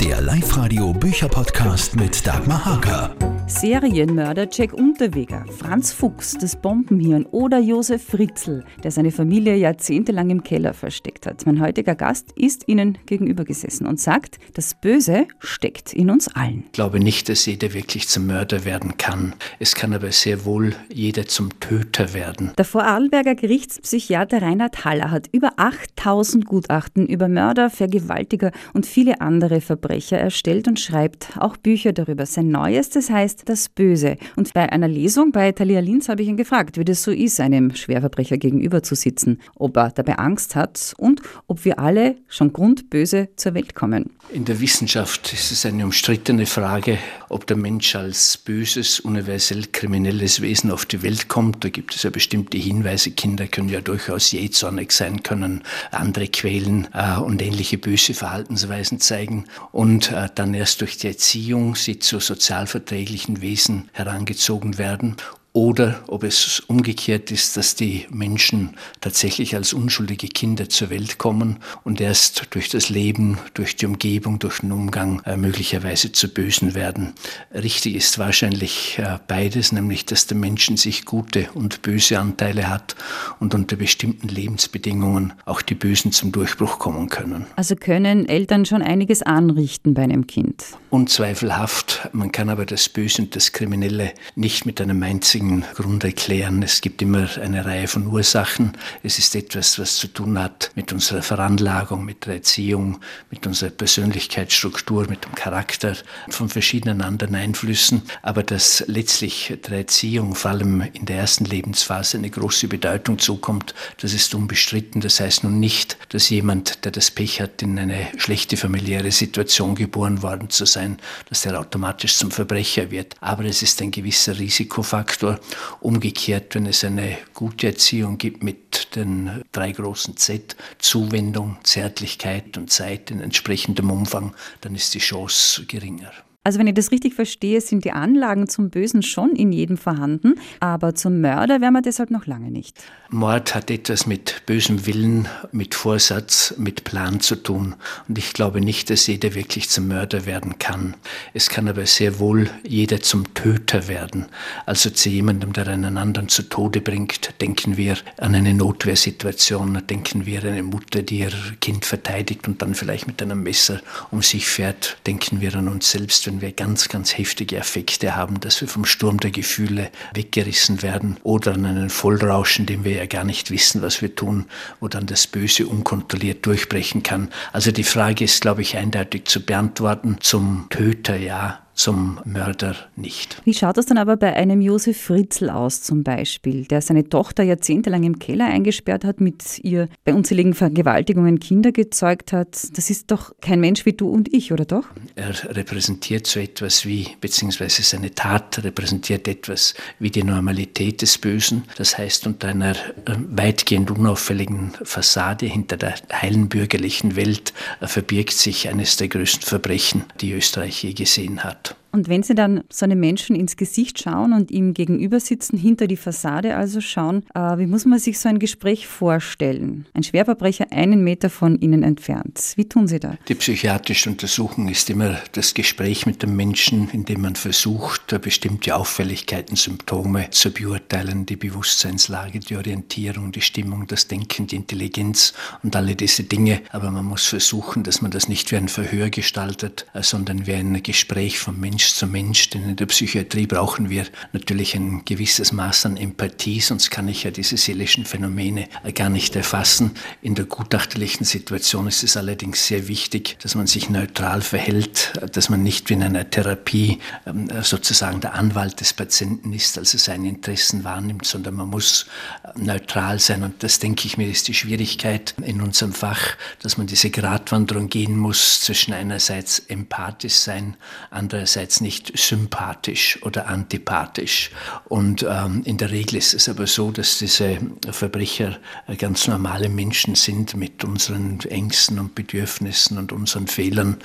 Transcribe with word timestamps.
Der 0.00 0.22
Live-Radio 0.22 0.94
Bücher-Podcast 0.94 1.94
mit 1.94 2.26
Dagmar 2.26 2.64
Hager. 2.64 3.14
Serienmörder 3.50 4.46
Jack 4.50 4.72
Unterweger, 4.72 5.44
Franz 5.58 5.92
Fuchs, 5.92 6.38
das 6.40 6.54
Bombenhirn 6.54 7.26
oder 7.26 7.58
Josef 7.58 8.04
Fritzl, 8.04 8.64
der 8.84 8.92
seine 8.92 9.10
Familie 9.10 9.56
jahrzehntelang 9.56 10.30
im 10.30 10.44
Keller 10.44 10.72
versteckt 10.72 11.26
hat. 11.26 11.44
Mein 11.46 11.60
heutiger 11.60 11.96
Gast 11.96 12.30
ist 12.36 12.68
Ihnen 12.68 12.96
gegenüber 13.06 13.44
gesessen 13.44 13.88
und 13.88 14.00
sagt, 14.00 14.38
das 14.54 14.80
Böse 14.80 15.26
steckt 15.40 15.92
in 15.92 16.10
uns 16.10 16.28
allen. 16.28 16.62
Ich 16.66 16.72
glaube 16.72 17.00
nicht, 17.00 17.28
dass 17.28 17.44
jeder 17.44 17.74
wirklich 17.74 18.06
zum 18.08 18.28
Mörder 18.28 18.64
werden 18.64 18.96
kann. 18.96 19.34
Es 19.58 19.74
kann 19.74 19.92
aber 19.92 20.12
sehr 20.12 20.44
wohl 20.44 20.72
jeder 20.90 21.26
zum 21.26 21.58
Töter 21.58 22.14
werden. 22.14 22.52
Der 22.56 22.64
Vorarlberger 22.64 23.34
Gerichtspsychiater 23.34 24.42
Reinhard 24.42 24.84
Haller 24.84 25.10
hat 25.10 25.26
über 25.32 25.54
8000 25.56 26.46
Gutachten 26.46 27.06
über 27.06 27.28
Mörder, 27.28 27.68
Vergewaltiger 27.68 28.52
und 28.74 28.86
viele 28.86 29.20
andere 29.20 29.60
Verbrecher 29.90 30.18
erstellt 30.18 30.68
und 30.68 30.78
schreibt 30.78 31.36
auch 31.40 31.56
Bücher 31.56 31.92
darüber. 31.92 32.24
Sein 32.24 32.48
neuestes 32.48 33.10
heißt 33.10 33.48
das 33.48 33.68
Böse. 33.68 34.18
Und 34.36 34.54
bei 34.54 34.70
einer 34.70 34.86
Lesung 34.86 35.32
bei 35.32 35.50
Thalia 35.50 35.80
Linz 35.80 36.08
habe 36.08 36.22
ich 36.22 36.28
ihn 36.28 36.36
gefragt, 36.36 36.78
wie 36.78 36.84
das 36.84 37.02
so 37.02 37.10
ist, 37.10 37.40
einem 37.40 37.74
Schwerverbrecher 37.74 38.36
gegenüber 38.36 38.84
zu 38.84 38.94
sitzen, 38.94 39.40
ob 39.56 39.76
er 39.76 39.90
dabei 39.90 40.14
Angst 40.14 40.54
hat 40.54 40.94
und 40.96 41.22
ob 41.48 41.64
wir 41.64 41.80
alle 41.80 42.14
schon 42.28 42.52
grundböse 42.52 43.30
zur 43.34 43.54
Welt 43.54 43.74
kommen. 43.74 44.10
In 44.32 44.44
der 44.44 44.60
Wissenschaft 44.60 45.32
ist 45.32 45.50
es 45.50 45.66
eine 45.66 45.84
umstrittene 45.84 46.46
Frage, 46.46 46.98
ob 47.30 47.46
der 47.46 47.56
Mensch 47.56 47.94
als 47.94 48.36
böses, 48.36 49.00
universell 49.00 49.66
kriminelles 49.72 50.40
Wesen 50.40 50.70
auf 50.70 50.84
die 50.84 51.02
Welt 51.02 51.28
kommt. 51.28 51.64
Da 51.64 51.68
gibt 51.68 51.94
es 51.94 52.02
ja 52.02 52.10
bestimmte 52.10 52.58
Hinweise. 52.58 53.12
Kinder 53.12 53.46
können 53.46 53.68
ja 53.68 53.80
durchaus 53.80 54.32
jähzornig 54.32 54.90
sein, 54.90 55.22
können 55.22 55.62
andere 55.92 56.26
quälen 56.26 56.88
äh, 56.92 57.16
und 57.18 57.40
ähnliche 57.40 57.78
böse 57.78 58.14
Verhaltensweisen 58.14 59.00
zeigen. 59.00 59.46
Und 59.70 60.10
äh, 60.10 60.28
dann 60.34 60.54
erst 60.54 60.80
durch 60.80 60.98
die 60.98 61.06
Erziehung 61.06 61.76
sie 61.76 62.00
zu 62.00 62.18
sozialverträglichen 62.18 63.40
Wesen 63.40 63.88
herangezogen 63.92 64.76
werden 64.76 65.16
oder 65.52 66.00
ob 66.06 66.22
es 66.22 66.60
umgekehrt 66.60 67.32
ist, 67.32 67.56
dass 67.56 67.74
die 67.74 68.06
Menschen 68.10 68.76
tatsächlich 69.00 69.56
als 69.56 69.72
unschuldige 69.72 70.28
Kinder 70.28 70.68
zur 70.68 70.90
Welt 70.90 71.18
kommen 71.18 71.58
und 71.82 72.00
erst 72.00 72.46
durch 72.50 72.68
das 72.68 72.88
Leben, 72.88 73.38
durch 73.54 73.74
die 73.74 73.86
Umgebung, 73.86 74.38
durch 74.38 74.60
den 74.60 74.70
Umgang 74.70 75.20
äh, 75.24 75.36
möglicherweise 75.36 76.12
zu 76.12 76.28
Bösen 76.28 76.74
werden. 76.76 77.14
Richtig 77.52 77.96
ist 77.96 78.18
wahrscheinlich 78.18 78.98
äh, 79.00 79.18
beides, 79.26 79.72
nämlich 79.72 80.06
dass 80.06 80.28
der 80.28 80.36
Mensch 80.36 80.68
in 80.68 80.76
sich 80.76 81.04
gute 81.04 81.48
und 81.54 81.82
böse 81.82 82.20
Anteile 82.20 82.68
hat 82.68 82.94
und 83.40 83.52
unter 83.54 83.74
bestimmten 83.74 84.28
Lebensbedingungen 84.28 85.32
auch 85.46 85.62
die 85.62 85.74
Bösen 85.74 86.12
zum 86.12 86.30
Durchbruch 86.30 86.78
kommen 86.78 87.08
können. 87.08 87.46
Also 87.56 87.74
können 87.74 88.28
Eltern 88.28 88.66
schon 88.66 88.82
einiges 88.82 89.22
anrichten 89.22 89.94
bei 89.94 90.02
einem 90.02 90.28
Kind? 90.28 90.64
Unzweifelhaft. 90.90 92.08
Man 92.12 92.30
kann 92.30 92.48
aber 92.48 92.66
das 92.66 92.88
Böse 92.88 93.22
und 93.22 93.34
das 93.34 93.52
Kriminelle 93.52 94.12
nicht 94.36 94.64
mit 94.64 94.80
einem 94.80 95.02
einzigen 95.02 95.39
einzigen 95.40 95.64
Grund 95.74 96.04
erklären. 96.04 96.62
Es 96.62 96.80
gibt 96.80 97.00
immer 97.00 97.28
eine 97.40 97.64
Reihe 97.64 97.88
von 97.88 98.06
Ursachen. 98.06 98.76
Es 99.02 99.18
ist 99.18 99.34
etwas, 99.34 99.78
was 99.78 99.96
zu 99.96 100.06
tun 100.08 100.38
hat 100.38 100.70
mit 100.74 100.92
unserer 100.92 101.22
Veranlagung, 101.22 102.04
mit 102.04 102.26
der 102.26 102.34
Erziehung, 102.34 103.00
mit 103.30 103.46
unserer 103.46 103.70
Persönlichkeitsstruktur, 103.70 105.08
mit 105.08 105.24
dem 105.24 105.34
Charakter, 105.34 105.96
von 106.28 106.48
verschiedenen 106.48 107.00
anderen 107.00 107.34
Einflüssen. 107.34 108.02
Aber 108.22 108.42
dass 108.42 108.84
letztlich 108.86 109.58
der 109.66 109.78
Erziehung, 109.78 110.34
vor 110.34 110.50
allem 110.50 110.82
in 110.92 111.06
der 111.06 111.16
ersten 111.16 111.46
Lebensphase, 111.46 112.18
eine 112.18 112.30
große 112.30 112.68
Bedeutung 112.68 113.18
zukommt, 113.18 113.74
das 114.00 114.12
ist 114.12 114.34
unbestritten. 114.34 115.00
Das 115.00 115.20
heißt 115.20 115.44
nun 115.44 115.58
nicht, 115.58 115.96
dass 116.10 116.28
jemand, 116.28 116.84
der 116.84 116.92
das 116.92 117.10
Pech 117.10 117.40
hat, 117.40 117.62
in 117.62 117.78
eine 117.78 118.08
schlechte 118.18 118.56
familiäre 118.56 119.10
Situation 119.10 119.74
geboren 119.74 120.22
worden 120.22 120.50
zu 120.50 120.66
sein, 120.66 120.98
dass 121.28 121.42
der 121.42 121.58
automatisch 121.58 122.16
zum 122.16 122.30
Verbrecher 122.30 122.90
wird. 122.90 123.14
Aber 123.20 123.44
es 123.44 123.62
ist 123.62 123.80
ein 123.80 123.90
gewisser 123.90 124.38
Risikofaktor 124.38 125.29
Faktor. 125.30 125.40
Umgekehrt, 125.80 126.54
wenn 126.54 126.66
es 126.66 126.84
eine 126.84 127.16
gute 127.34 127.68
Erziehung 127.68 128.18
gibt 128.18 128.42
mit 128.42 128.94
den 128.96 129.42
drei 129.52 129.72
großen 129.72 130.16
Z, 130.16 130.56
Zuwendung, 130.78 131.56
Zärtlichkeit 131.62 132.56
und 132.56 132.70
Zeit 132.70 133.10
in 133.10 133.20
entsprechendem 133.20 133.90
Umfang, 133.90 134.34
dann 134.60 134.74
ist 134.74 134.94
die 134.94 134.98
Chance 134.98 135.64
geringer. 135.66 136.12
Also 136.42 136.58
wenn 136.58 136.66
ich 136.66 136.74
das 136.74 136.90
richtig 136.90 137.12
verstehe, 137.12 137.60
sind 137.60 137.84
die 137.84 137.92
Anlagen 137.92 138.48
zum 138.48 138.70
Bösen 138.70 139.02
schon 139.02 139.36
in 139.36 139.52
jedem 139.52 139.76
vorhanden, 139.76 140.36
aber 140.58 140.94
zum 140.94 141.20
Mörder 141.20 141.60
wären 141.60 141.74
wir 141.74 141.82
deshalb 141.82 142.10
noch 142.10 142.26
lange 142.26 142.50
nicht. 142.50 142.82
Mord 143.10 143.54
hat 143.54 143.70
etwas 143.70 144.06
mit 144.06 144.46
bösem 144.46 144.86
Willen, 144.86 145.28
mit 145.52 145.74
Vorsatz, 145.74 146.54
mit 146.56 146.84
Plan 146.84 147.20
zu 147.20 147.36
tun. 147.36 147.74
Und 148.08 148.16
ich 148.16 148.32
glaube 148.32 148.62
nicht, 148.62 148.88
dass 148.88 149.06
jeder 149.06 149.34
wirklich 149.34 149.68
zum 149.68 149.88
Mörder 149.88 150.24
werden 150.24 150.58
kann. 150.58 150.96
Es 151.34 151.50
kann 151.50 151.68
aber 151.68 151.84
sehr 151.84 152.18
wohl 152.20 152.48
jeder 152.66 153.02
zum 153.02 153.34
Töter 153.34 153.86
werden, 153.88 154.24
also 154.64 154.88
zu 154.88 155.10
jemandem, 155.10 155.52
der 155.52 155.68
einen 155.68 155.98
anderen 155.98 156.30
zu 156.30 156.44
Tode 156.44 156.80
bringt. 156.80 157.34
Denken 157.42 157.76
wir 157.76 157.98
an 158.16 158.34
eine 158.34 158.54
Notwehrsituation, 158.54 159.82
denken 159.90 160.24
wir 160.24 160.40
an 160.40 160.48
eine 160.48 160.62
Mutter, 160.62 161.02
die 161.02 161.18
ihr 161.18 161.32
Kind 161.60 161.84
verteidigt 161.84 162.48
und 162.48 162.62
dann 162.62 162.74
vielleicht 162.74 163.06
mit 163.06 163.20
einem 163.20 163.42
Messer 163.42 163.82
um 164.10 164.22
sich 164.22 164.46
fährt. 164.46 164.96
Denken 165.06 165.42
wir 165.42 165.54
an 165.54 165.68
uns 165.68 165.90
selbst 165.90 166.29
wenn 166.30 166.40
wir 166.40 166.52
ganz, 166.52 166.88
ganz 166.88 167.18
heftige 167.18 167.56
Effekte 167.56 168.14
haben, 168.14 168.38
dass 168.38 168.60
wir 168.60 168.68
vom 168.68 168.84
Sturm 168.84 169.18
der 169.18 169.32
Gefühle 169.32 169.90
weggerissen 170.14 170.80
werden 170.80 171.16
oder 171.24 171.54
an 171.54 171.66
einen 171.66 171.90
Vollrausch, 171.90 172.60
in 172.60 172.66
dem 172.66 172.84
wir 172.84 172.92
ja 172.92 173.06
gar 173.06 173.24
nicht 173.24 173.50
wissen, 173.50 173.82
was 173.82 174.00
wir 174.00 174.14
tun, 174.14 174.46
wo 174.78 174.86
dann 174.86 175.06
das 175.06 175.26
Böse 175.26 175.66
unkontrolliert 175.66 176.46
durchbrechen 176.46 177.02
kann. 177.02 177.30
Also 177.52 177.72
die 177.72 177.82
Frage 177.82 178.24
ist, 178.24 178.42
glaube 178.42 178.62
ich, 178.62 178.76
eindeutig 178.76 179.24
zu 179.24 179.40
beantworten. 179.40 180.18
Zum 180.20 180.68
Töter 180.70 181.16
ja, 181.16 181.58
zum 181.80 182.20
Mörder 182.26 182.76
nicht. 182.94 183.40
Wie 183.46 183.54
schaut 183.54 183.78
das 183.78 183.86
dann 183.86 183.96
aber 183.96 184.18
bei 184.18 184.36
einem 184.36 184.60
Josef 184.60 185.00
Fritzl 185.00 185.48
aus 185.48 185.80
zum 185.80 186.02
Beispiel, 186.02 186.66
der 186.66 186.82
seine 186.82 187.08
Tochter 187.08 187.42
jahrzehntelang 187.42 188.02
im 188.02 188.18
Keller 188.18 188.44
eingesperrt 188.44 189.02
hat, 189.02 189.22
mit 189.22 189.58
ihr 189.60 189.88
bei 190.04 190.12
unzähligen 190.12 190.52
Vergewaltigungen 190.52 191.40
Kinder 191.40 191.72
gezeugt 191.72 192.34
hat? 192.34 192.76
Das 192.76 192.90
ist 192.90 193.10
doch 193.10 193.32
kein 193.40 193.60
Mensch 193.60 193.86
wie 193.86 193.94
du 193.94 194.10
und 194.10 194.30
ich, 194.32 194.52
oder 194.52 194.66
doch? 194.66 194.84
Er 195.14 195.32
repräsentiert 195.56 196.26
so 196.26 196.38
etwas 196.38 196.84
wie, 196.84 197.08
beziehungsweise 197.18 197.82
seine 197.82 198.14
Tat 198.14 198.62
repräsentiert 198.62 199.26
etwas 199.26 199.72
wie 199.98 200.10
die 200.10 200.22
Normalität 200.22 201.00
des 201.00 201.16
Bösen. 201.16 201.64
Das 201.78 201.96
heißt, 201.96 202.26
unter 202.26 202.48
einer 202.48 202.72
äh, 202.72 203.16
weitgehend 203.30 203.90
unauffälligen 203.90 204.72
Fassade 204.82 205.46
hinter 205.46 205.78
der 205.78 205.94
heilen 206.12 206.50
bürgerlichen 206.50 207.16
Welt 207.16 207.54
verbirgt 207.80 208.34
sich 208.34 208.68
eines 208.68 208.98
der 208.98 209.08
größten 209.08 209.46
Verbrechen, 209.46 210.04
die 210.20 210.32
Österreich 210.32 210.84
je 210.84 210.92
gesehen 210.92 211.42
hat. 211.42 211.69
Und 211.92 212.08
wenn 212.08 212.22
Sie 212.22 212.34
dann 212.34 212.62
so 212.70 212.84
einem 212.84 213.00
Menschen 213.00 213.34
ins 213.34 213.56
Gesicht 213.56 214.00
schauen 214.00 214.32
und 214.32 214.50
ihm 214.50 214.74
gegenüber 214.74 215.18
sitzen, 215.18 215.58
hinter 215.58 215.86
die 215.86 215.96
Fassade 215.96 216.56
also 216.56 216.80
schauen, 216.80 217.24
äh, 217.34 217.58
wie 217.58 217.66
muss 217.66 217.84
man 217.84 217.98
sich 217.98 218.18
so 218.18 218.28
ein 218.28 218.38
Gespräch 218.38 218.86
vorstellen? 218.86 219.86
Ein 219.94 220.04
Schwerverbrecher 220.04 220.66
einen 220.70 221.02
Meter 221.02 221.30
von 221.30 221.58
Ihnen 221.58 221.82
entfernt. 221.82 222.52
Wie 222.56 222.68
tun 222.68 222.86
Sie 222.86 223.00
da? 223.00 223.16
Die 223.28 223.34
psychiatrische 223.34 224.10
Untersuchung 224.10 224.68
ist 224.68 224.88
immer 224.88 225.18
das 225.32 225.52
Gespräch 225.54 226.06
mit 226.06 226.22
dem 226.22 226.36
Menschen, 226.36 226.88
in 226.90 227.04
dem 227.04 227.22
man 227.22 227.34
versucht, 227.34 228.20
bestimmte 228.20 228.76
Auffälligkeiten, 228.76 229.56
Symptome 229.56 230.30
zu 230.30 230.52
beurteilen, 230.52 231.26
die 231.26 231.36
Bewusstseinslage, 231.36 232.38
die 232.38 232.56
Orientierung, 232.56 233.32
die 233.32 233.40
Stimmung, 233.40 233.86
das 233.86 234.06
Denken, 234.06 234.46
die 234.46 234.56
Intelligenz 234.56 235.32
und 235.62 235.74
alle 235.74 235.96
diese 235.96 236.22
Dinge. 236.22 236.62
Aber 236.70 236.90
man 236.90 237.04
muss 237.04 237.26
versuchen, 237.26 237.82
dass 237.82 238.00
man 238.00 238.10
das 238.10 238.28
nicht 238.28 238.52
wie 238.52 238.56
ein 238.56 238.68
Verhör 238.68 239.10
gestaltet, 239.10 239.86
äh, 239.92 240.02
sondern 240.02 240.46
wie 240.46 240.52
ein 240.52 240.82
Gespräch 240.82 241.38
vom 241.38 241.58
Menschen 241.58 241.79
Mensch 241.80 241.94
zu 241.94 242.06
Mensch, 242.06 242.50
denn 242.50 242.68
in 242.68 242.76
der 242.76 242.84
Psychiatrie 242.84 243.46
brauchen 243.46 243.88
wir 243.88 244.04
natürlich 244.34 244.74
ein 244.74 245.02
gewisses 245.06 245.50
Maß 245.52 245.86
an 245.86 245.96
Empathie, 245.96 246.60
sonst 246.60 246.90
kann 246.90 247.08
ich 247.08 247.24
ja 247.24 247.30
diese 247.30 247.56
seelischen 247.56 248.04
Phänomene 248.04 248.68
gar 248.94 249.08
nicht 249.08 249.34
erfassen. 249.34 249.92
In 250.20 250.34
der 250.34 250.44
gutachterlichen 250.44 251.24
Situation 251.24 251.86
ist 251.86 252.02
es 252.02 252.18
allerdings 252.18 252.66
sehr 252.66 252.86
wichtig, 252.86 253.38
dass 253.42 253.54
man 253.54 253.66
sich 253.66 253.88
neutral 253.88 254.42
verhält, 254.42 255.18
dass 255.32 255.48
man 255.48 255.62
nicht 255.62 255.88
wie 255.88 255.94
in 255.94 256.02
einer 256.02 256.28
Therapie 256.28 256.98
ähm, 257.26 257.48
sozusagen 257.62 258.20
der 258.20 258.34
Anwalt 258.34 258.80
des 258.80 258.92
Patienten 258.92 259.54
ist, 259.54 259.78
also 259.78 259.96
seine 259.96 260.28
Interessen 260.28 260.84
wahrnimmt, 260.84 261.24
sondern 261.26 261.54
man 261.54 261.70
muss 261.70 262.04
äh, 262.42 262.58
neutral 262.58 263.18
sein. 263.20 263.42
Und 263.42 263.62
das, 263.62 263.78
denke 263.78 264.06
ich 264.06 264.18
mir, 264.18 264.28
ist 264.28 264.48
die 264.48 264.54
Schwierigkeit 264.54 265.34
in 265.42 265.62
unserem 265.62 265.94
Fach, 265.94 266.36
dass 266.60 266.76
man 266.76 266.86
diese 266.86 267.08
Gratwanderung 267.08 267.88
gehen 267.88 268.18
muss 268.18 268.60
zwischen 268.60 268.92
einerseits 268.92 269.60
empathisch 269.60 270.34
sein, 270.34 270.76
andererseits 271.10 271.69
einerseits 271.70 271.80
nicht 271.80 272.18
sympathisch 272.18 273.18
oder 273.22 273.46
antipathisch. 273.46 274.50
Und 274.88 275.24
ähm, 275.28 275.62
in 275.64 275.76
der 275.76 275.90
Regel 275.90 276.16
ist 276.16 276.34
es 276.34 276.48
aber 276.48 276.66
so, 276.66 276.90
dass 276.90 277.18
diese 277.18 277.58
Verbrecher 277.90 278.58
ganz 278.98 279.28
normale 279.28 279.68
Menschen 279.68 280.14
sind 280.14 280.56
mit 280.56 280.84
unseren 280.84 281.40
Ängsten 281.40 281.98
und 281.98 282.14
Bedürfnissen 282.14 282.98
und 282.98 283.12
unseren 283.12 283.46
Fehlern 283.46 283.96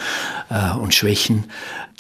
äh, 0.50 0.78
und 0.78 0.94
Schwächen. 0.94 1.46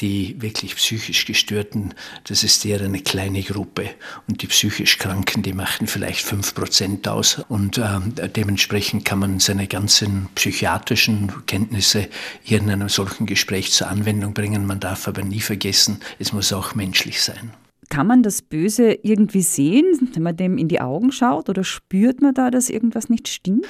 Die 0.01 0.41
wirklich 0.41 0.75
psychisch 0.75 1.25
Gestörten, 1.25 1.93
das 2.27 2.43
ist 2.43 2.65
eher 2.65 2.81
eine 2.81 2.99
kleine 2.99 3.41
Gruppe. 3.41 3.89
Und 4.27 4.41
die 4.41 4.47
psychisch 4.47 4.97
Kranken, 4.97 5.41
die 5.41 5.53
machten 5.53 5.87
vielleicht 5.87 6.21
fünf 6.21 6.53
Prozent 6.53 7.07
aus. 7.07 7.41
Und 7.47 7.77
äh, 7.77 8.29
dementsprechend 8.29 9.05
kann 9.05 9.19
man 9.19 9.39
seine 9.39 9.67
ganzen 9.67 10.27
psychiatrischen 10.35 11.45
Kenntnisse 11.45 12.07
hier 12.43 12.59
in 12.59 12.69
einem 12.69 12.89
solchen 12.89 13.25
Gespräch 13.25 13.71
zur 13.71 13.87
Anwendung 13.87 14.33
bringen. 14.33 14.65
Man 14.65 14.79
darf 14.79 15.07
aber 15.07 15.23
nie 15.23 15.41
vergessen, 15.41 15.99
es 16.19 16.33
muss 16.33 16.51
auch 16.51 16.75
menschlich 16.75 17.21
sein. 17.21 17.51
Kann 17.89 18.07
man 18.07 18.23
das 18.23 18.41
Böse 18.41 18.97
irgendwie 19.03 19.43
sehen, 19.43 20.09
wenn 20.13 20.23
man 20.23 20.35
dem 20.35 20.57
in 20.57 20.67
die 20.67 20.81
Augen 20.81 21.11
schaut 21.11 21.49
oder 21.49 21.63
spürt 21.63 22.21
man 22.21 22.33
da, 22.33 22.49
dass 22.49 22.69
irgendwas 22.69 23.09
nicht 23.09 23.27
stimmt? 23.27 23.65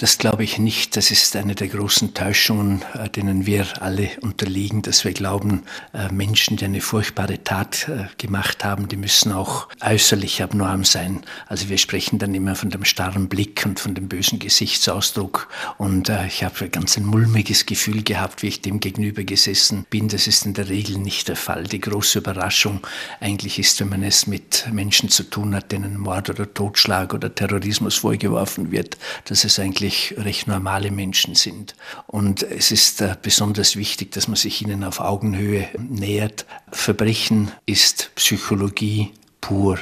Das 0.00 0.16
glaube 0.16 0.44
ich 0.44 0.60
nicht. 0.60 0.96
Das 0.96 1.10
ist 1.10 1.34
eine 1.34 1.56
der 1.56 1.66
großen 1.66 2.14
Täuschungen, 2.14 2.84
äh, 2.94 3.10
denen 3.10 3.46
wir 3.46 3.82
alle 3.82 4.08
unterliegen, 4.20 4.80
dass 4.80 5.04
wir 5.04 5.12
glauben, 5.12 5.64
äh, 5.92 6.08
Menschen, 6.12 6.56
die 6.56 6.66
eine 6.66 6.80
furchtbare 6.80 7.42
Tat 7.42 7.88
äh, 7.88 8.04
gemacht 8.16 8.62
haben, 8.62 8.86
die 8.86 8.96
müssen 8.96 9.32
auch 9.32 9.66
äußerlich 9.80 10.40
abnorm 10.40 10.84
sein. 10.84 11.24
Also 11.48 11.68
wir 11.68 11.78
sprechen 11.78 12.20
dann 12.20 12.32
immer 12.32 12.54
von 12.54 12.70
dem 12.70 12.84
starren 12.84 13.28
Blick 13.28 13.64
und 13.66 13.80
von 13.80 13.96
dem 13.96 14.06
bösen 14.06 14.38
Gesichtsausdruck. 14.38 15.48
Und 15.78 16.10
ich 16.28 16.44
habe 16.44 16.68
ganz 16.68 16.96
ein 16.96 17.04
mulmiges 17.04 17.66
Gefühl 17.66 18.04
gehabt, 18.04 18.42
wie 18.42 18.48
ich 18.48 18.62
dem 18.62 18.78
gegenüber 18.78 19.24
gesessen 19.24 19.84
bin. 19.90 20.08
Das 20.08 20.28
ist 20.28 20.46
in 20.46 20.54
der 20.54 20.68
Regel 20.68 20.98
nicht 20.98 21.26
der 21.26 21.36
Fall. 21.36 21.64
Die 21.64 21.80
große 21.80 22.20
Überraschung 22.20 22.86
eigentlich 23.20 23.58
ist, 23.58 23.80
wenn 23.80 23.88
man 23.88 24.04
es 24.04 24.26
mit 24.28 24.68
Menschen 24.70 25.08
zu 25.08 25.24
tun 25.24 25.54
hat, 25.56 25.72
denen 25.72 25.98
Mord 25.98 26.30
oder 26.30 26.52
Totschlag 26.52 27.14
oder 27.14 27.34
Terrorismus 27.34 27.96
vorgeworfen 27.96 28.70
wird, 28.70 28.96
dass 29.24 29.44
es 29.44 29.58
eigentlich 29.58 29.87
eigentlich 29.88 30.14
recht 30.18 30.46
normale 30.46 30.90
Menschen 30.90 31.34
sind. 31.34 31.74
Und 32.06 32.42
es 32.42 32.70
ist 32.70 33.00
äh, 33.00 33.16
besonders 33.20 33.76
wichtig, 33.76 34.12
dass 34.12 34.28
man 34.28 34.36
sich 34.36 34.60
ihnen 34.60 34.84
auf 34.84 35.00
Augenhöhe 35.00 35.66
nähert. 35.78 36.44
Verbrechen 36.70 37.50
ist 37.64 38.10
Psychologie, 38.14 39.12
pur, 39.40 39.78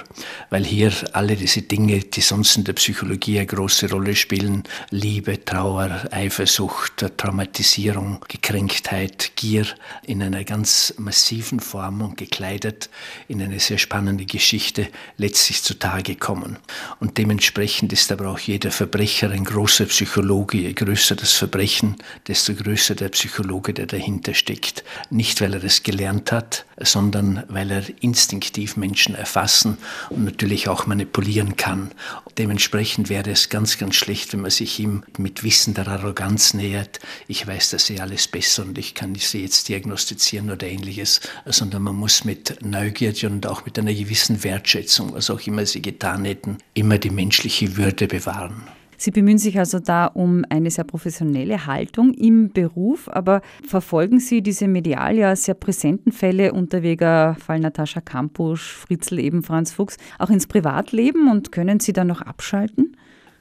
weil 0.50 0.64
hier 0.64 0.92
alle 1.12 1.36
diese 1.36 1.62
Dinge, 1.62 1.98
die 2.00 2.20
sonst 2.20 2.56
in 2.56 2.64
der 2.64 2.74
Psychologie 2.74 3.38
eine 3.38 3.46
große 3.46 3.90
Rolle 3.90 4.14
spielen, 4.14 4.64
Liebe, 4.90 5.44
Trauer, 5.44 6.08
Eifersucht, 6.10 7.04
Traumatisierung, 7.16 8.24
Gekränktheit, 8.28 9.32
Gier, 9.36 9.66
in 10.04 10.22
einer 10.22 10.44
ganz 10.44 10.94
massiven 10.98 11.60
Form 11.60 12.02
und 12.02 12.16
gekleidet 12.16 12.90
in 13.28 13.42
eine 13.42 13.60
sehr 13.60 13.78
spannende 13.78 14.26
Geschichte 14.26 14.88
letztlich 15.16 15.62
zutage 15.62 16.16
kommen. 16.16 16.58
Und 17.00 17.18
dementsprechend 17.18 17.92
ist 17.92 18.12
aber 18.12 18.28
auch 18.28 18.38
jeder 18.38 18.70
Verbrecher 18.70 19.30
ein 19.30 19.44
großer 19.44 19.86
Psychologe. 19.86 20.58
Je 20.58 20.72
größer 20.72 21.16
das 21.16 21.32
Verbrechen, 21.32 21.96
desto 22.28 22.54
größer 22.54 22.94
der 22.94 23.08
Psychologe, 23.10 23.72
der 23.74 23.86
dahinter 23.86 24.34
steckt. 24.34 24.84
Nicht, 25.10 25.40
weil 25.40 25.54
er 25.54 25.64
es 25.64 25.82
gelernt 25.82 26.32
hat, 26.32 26.66
sondern 26.80 27.44
weil 27.48 27.70
er 27.70 27.84
instinktiv 28.00 28.76
Menschen 28.76 29.14
erfasst 29.14 29.46
fassen 29.46 29.78
und 30.10 30.24
natürlich 30.24 30.68
auch 30.68 30.86
manipulieren 30.86 31.56
kann. 31.56 31.92
Dementsprechend 32.36 33.08
wäre 33.08 33.30
es 33.30 33.48
ganz, 33.48 33.78
ganz 33.78 33.94
schlecht, 33.94 34.32
wenn 34.32 34.40
man 34.40 34.50
sich 34.50 34.80
ihm 34.80 35.04
mit 35.18 35.44
wissender 35.44 35.86
Arroganz 35.86 36.54
nähert. 36.54 37.00
Ich 37.28 37.46
weiß 37.46 37.70
das 37.70 37.90
eh 37.90 38.00
alles 38.00 38.28
besser 38.28 38.62
und 38.62 38.76
ich 38.76 38.94
kann 38.94 39.14
sie 39.14 39.42
jetzt 39.42 39.68
diagnostizieren 39.68 40.50
oder 40.50 40.66
ähnliches, 40.66 41.20
sondern 41.44 41.82
man 41.82 41.96
muss 41.96 42.24
mit 42.24 42.62
Neugierde 42.62 43.28
und 43.28 43.46
auch 43.46 43.64
mit 43.64 43.78
einer 43.78 43.94
gewissen 43.94 44.42
Wertschätzung, 44.42 45.12
was 45.12 45.30
auch 45.30 45.46
immer 45.46 45.64
sie 45.64 45.82
getan 45.82 46.24
hätten, 46.24 46.58
immer 46.74 46.98
die 46.98 47.10
menschliche 47.10 47.76
Würde 47.76 48.08
bewahren. 48.08 48.64
Sie 48.96 49.10
bemühen 49.10 49.38
sich 49.38 49.58
also 49.58 49.78
da 49.78 50.06
um 50.06 50.44
eine 50.48 50.70
sehr 50.70 50.84
professionelle 50.84 51.66
Haltung 51.66 52.14
im 52.14 52.50
Beruf, 52.50 53.08
aber 53.08 53.42
verfolgen 53.66 54.20
Sie 54.20 54.42
diese 54.42 54.68
medial 54.68 55.16
ja 55.16 55.36
sehr 55.36 55.54
präsenten 55.54 56.12
Fälle, 56.12 56.52
Unterweger 56.52 57.36
Fall 57.38 57.60
Natascha 57.60 58.00
Kampusch, 58.00 58.72
Fritzl 58.72 59.18
eben 59.18 59.42
Franz 59.42 59.72
Fuchs, 59.72 59.96
auch 60.18 60.30
ins 60.30 60.46
Privatleben 60.46 61.30
und 61.30 61.52
können 61.52 61.80
Sie 61.80 61.92
da 61.92 62.04
noch 62.04 62.22
abschalten? 62.22 62.96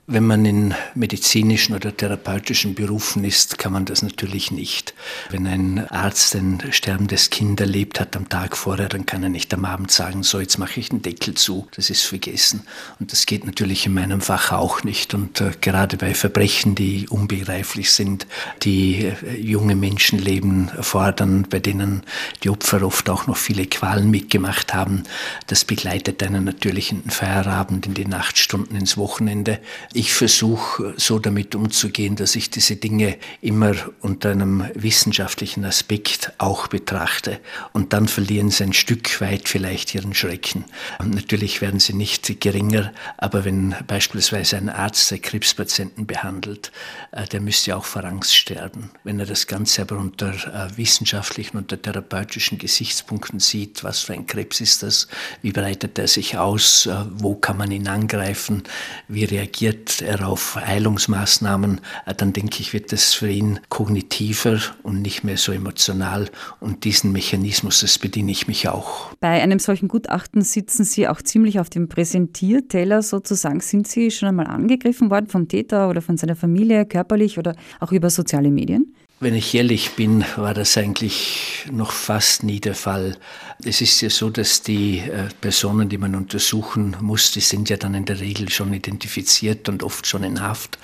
Wenn 0.08 0.28
man 0.28 0.46
in 0.46 0.76
medizinischen 0.94 1.74
oder 1.74 1.98
therapeutischen 1.98 2.76
Berufen 2.76 3.24
ist, 3.24 3.58
kann 3.58 3.74
man 3.74 3.86
das 3.86 4.04
natürlich 4.04 4.52
nicht. 4.52 4.94
Wenn 5.32 5.48
ein 5.48 5.90
Arzt 5.90 6.36
ein 6.36 6.62
sterbendes 6.70 7.32
Kind 7.32 7.60
erlebt 7.60 8.00
hat 8.00 8.16
am 8.16 8.30
Tag 8.30 8.56
vorher, 8.56 8.88
dann 8.88 9.08
kann 9.08 9.24
er 9.24 9.30
nicht 9.30 9.52
am 9.52 9.66
Abend 9.66 9.90
sagen, 9.90 10.22
so 10.22 10.40
jetzt 10.40 10.60
mache 10.60 10.80
ich 10.80 10.90
den 10.90 11.02
Deckel 11.02 11.34
zu, 11.34 11.68
das 11.76 11.90
ist 11.90 12.04
vergessen. 12.04 12.68
Und 13.00 13.14
das 13.14 13.26
geht 13.26 13.48
natürlich 13.48 13.88
in 13.88 13.96
meinem 13.96 14.22
Fach 14.22 14.52
auch 14.52 14.84
nicht. 14.84 15.16
Und 15.16 15.42
äh, 15.42 15.54
gerade 15.60 15.98
bei 15.98 16.14
Verbrechen, 16.14 16.76
die 16.76 17.10
unbegreiflich 17.10 17.92
sind, 17.92 18.28
die 18.62 19.06
äh, 19.06 19.42
junge 19.42 19.76
Menschenleben 19.76 20.70
fordern, 20.82 21.48
bei 21.50 21.58
denen 21.58 22.04
die 22.44 22.52
Opfer 22.52 22.84
oft 22.84 23.10
auch 23.10 23.26
noch 23.26 23.38
viele 23.38 23.66
Qualen 23.66 24.12
mitgemacht 24.12 24.72
haben, 24.72 25.02
das 25.48 25.66
begleitet 25.66 26.22
einen 26.22 26.44
natürlich 26.44 26.92
in 26.92 27.02
den 27.02 27.10
Feierabend, 27.10 27.88
in 27.88 27.96
die 27.96 28.06
Nachtstunden, 28.06 28.78
ins 28.78 28.98
Wochenende. 28.98 29.60
Ich 29.98 30.14
versuche 30.14 30.94
so 30.98 31.20
damit 31.20 31.56
umzugehen, 31.56 32.18
dass 32.18 32.36
ich 32.36 32.50
diese 32.50 32.76
Dinge 32.76 33.16
immer 33.40 33.76
unter 34.02 34.32
einem 34.32 34.66
wissenschaftlichen 34.74 35.64
Aspekt 35.64 36.34
auch 36.38 36.68
betrachte. 36.68 37.40
Und 37.72 37.94
dann 37.94 38.10
verlieren 38.10 38.52
sie 38.52 38.66
ein 38.66 38.74
Stück 38.74 39.22
weit 39.22 39.48
vielleicht 39.48 39.96
ihren 39.96 40.14
Schrecken. 40.14 40.66
Natürlich 41.02 41.62
werden 41.62 41.80
sie 41.80 41.94
nicht 41.94 42.42
geringer, 42.42 42.92
aber 43.16 43.46
wenn 43.46 43.74
beispielsweise 43.88 44.58
ein 44.58 44.68
Arzt 44.68 45.14
einen 45.14 45.22
Krebspatienten 45.22 46.06
behandelt, 46.06 46.74
äh, 47.14 47.26
der 47.28 47.40
müsste 47.40 47.78
auch 47.78 47.86
vor 47.86 48.04
Angst 48.04 48.36
sterben. 48.36 48.92
Wenn 49.06 49.22
er 49.22 49.26
das 49.26 49.48
Ganze 49.48 49.84
aber 49.84 49.98
unter 49.98 50.34
äh, 50.34 50.78
wissenschaftlichen, 50.78 51.56
unter 51.56 51.82
therapeutischen 51.82 52.58
Gesichtspunkten 52.58 53.40
sieht, 53.40 53.86
was 53.86 54.02
für 54.02 54.12
ein 54.12 54.28
Krebs 54.28 54.60
ist 54.60 54.84
das, 54.84 55.08
wie 55.42 55.54
breitet 55.54 55.98
er 55.98 56.10
sich 56.10 56.38
aus, 56.38 56.86
äh, 56.86 57.06
wo 57.12 57.36
kann 57.36 57.56
man 57.56 57.72
ihn 57.72 57.88
angreifen, 57.88 58.64
wie 59.08 59.24
reagiert 59.24 59.85
setzt 59.86 60.02
er 60.02 60.28
auf 60.28 60.56
Heilungsmaßnahmen, 60.56 61.80
äh, 62.08 62.16
dann 62.16 62.34
denke 62.34 62.60
ich, 62.60 62.74
wird 62.74 62.92
es 62.92 63.14
für 63.14 63.30
ihn 63.30 63.60
kognitiver 63.70 64.60
und 64.82 65.02
nicht 65.02 65.24
mehr 65.24 65.38
so 65.38 65.52
emotional. 65.52 66.30
Und 66.60 66.86
diesen 66.86 67.12
Mechanismus, 67.12 67.82
das 67.82 68.00
bediene 68.00 68.32
ich 68.32 68.48
mich 68.48 68.68
auch. 68.68 69.14
Bei 69.20 69.42
einem 69.42 69.60
solchen 69.60 69.88
Gutachten 69.88 70.42
sitzen 70.42 70.86
Sie 70.86 71.08
auch 71.08 71.22
ziemlich 71.22 71.60
auf 71.60 71.70
dem 71.70 71.88
Präsentierteller 71.88 73.04
sozusagen. 73.04 73.60
Sind 73.60 73.88
Sie 73.88 74.10
schon 74.10 74.30
einmal 74.30 74.48
angegriffen 74.48 75.12
worden 75.12 75.28
vom 75.28 75.48
Täter 75.48 75.90
oder 75.90 76.02
von 76.02 76.18
seiner 76.18 76.36
Familie, 76.36 76.86
körperlich 76.86 77.38
oder 77.38 77.56
auch 77.80 77.92
über 77.92 78.10
soziale 78.10 78.50
Medien? 78.50 78.96
Wenn 79.22 79.34
ich 79.34 79.56
ehrlich 79.56 79.92
bin, 79.92 80.26
war 80.36 80.54
das 80.54 80.78
eigentlich 80.78 81.66
noch 81.72 81.92
fast 81.92 82.44
nie 82.44 82.60
der 82.60 82.76
Fall. 82.76 83.16
Es 83.64 83.80
ist 83.80 84.02
ja 84.02 84.10
so, 84.10 84.30
dass 84.30 84.62
die 84.62 85.00
äh, 85.00 85.30
Personen, 85.40 85.88
die 85.88 85.98
man 85.98 86.16
untersuchen 86.16 86.98
muss, 87.00 87.32
die 87.32 87.40
sind 87.40 87.70
ja 87.70 87.78
dann 87.78 87.94
in 87.94 88.04
der 88.04 88.20
Regel 88.20 88.50
schon 88.50 88.74
identifiziert 88.74 89.70
und 89.70 89.84
oft 89.84 90.06
schon 90.06 90.26
in 90.26 90.42
Haft. 90.42 90.78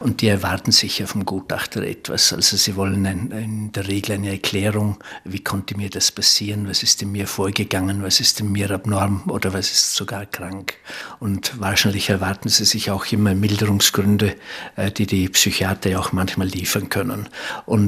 Und 0.00 0.20
die 0.20 0.26
erwarten 0.26 0.72
sich 0.72 0.98
ja 0.98 1.06
vom 1.06 1.24
Gutachter 1.24 1.84
etwas. 1.84 2.32
Also 2.32 2.56
sie 2.56 2.74
wollen 2.74 3.06
ein, 3.06 3.30
in 3.30 3.70
der 3.70 3.86
Regel 3.86 4.16
eine 4.16 4.32
Erklärung, 4.32 4.98
wie 5.22 5.44
konnte 5.44 5.76
mir 5.76 5.88
das 5.88 6.10
passieren, 6.10 6.68
was 6.68 6.82
ist 6.82 7.02
in 7.02 7.12
mir 7.12 7.28
vorgegangen, 7.28 8.02
was 8.02 8.18
ist 8.18 8.40
in 8.40 8.50
mir 8.50 8.68
abnorm 8.72 9.22
oder 9.28 9.52
was 9.52 9.70
ist 9.70 9.94
sogar 9.94 10.26
krank. 10.26 10.74
Und 11.20 11.60
wahrscheinlich 11.60 12.10
erwarten 12.10 12.48
sie 12.48 12.64
sich 12.64 12.90
auch 12.90 13.06
immer 13.12 13.36
Milderungsgründe, 13.36 14.34
äh, 14.74 14.90
die 14.90 15.06
die 15.06 15.28
Psychiater 15.28 15.90
ja 15.90 16.00
auch 16.00 16.10
manchmal 16.10 16.48
liefern 16.48 16.88
können. 16.88 17.28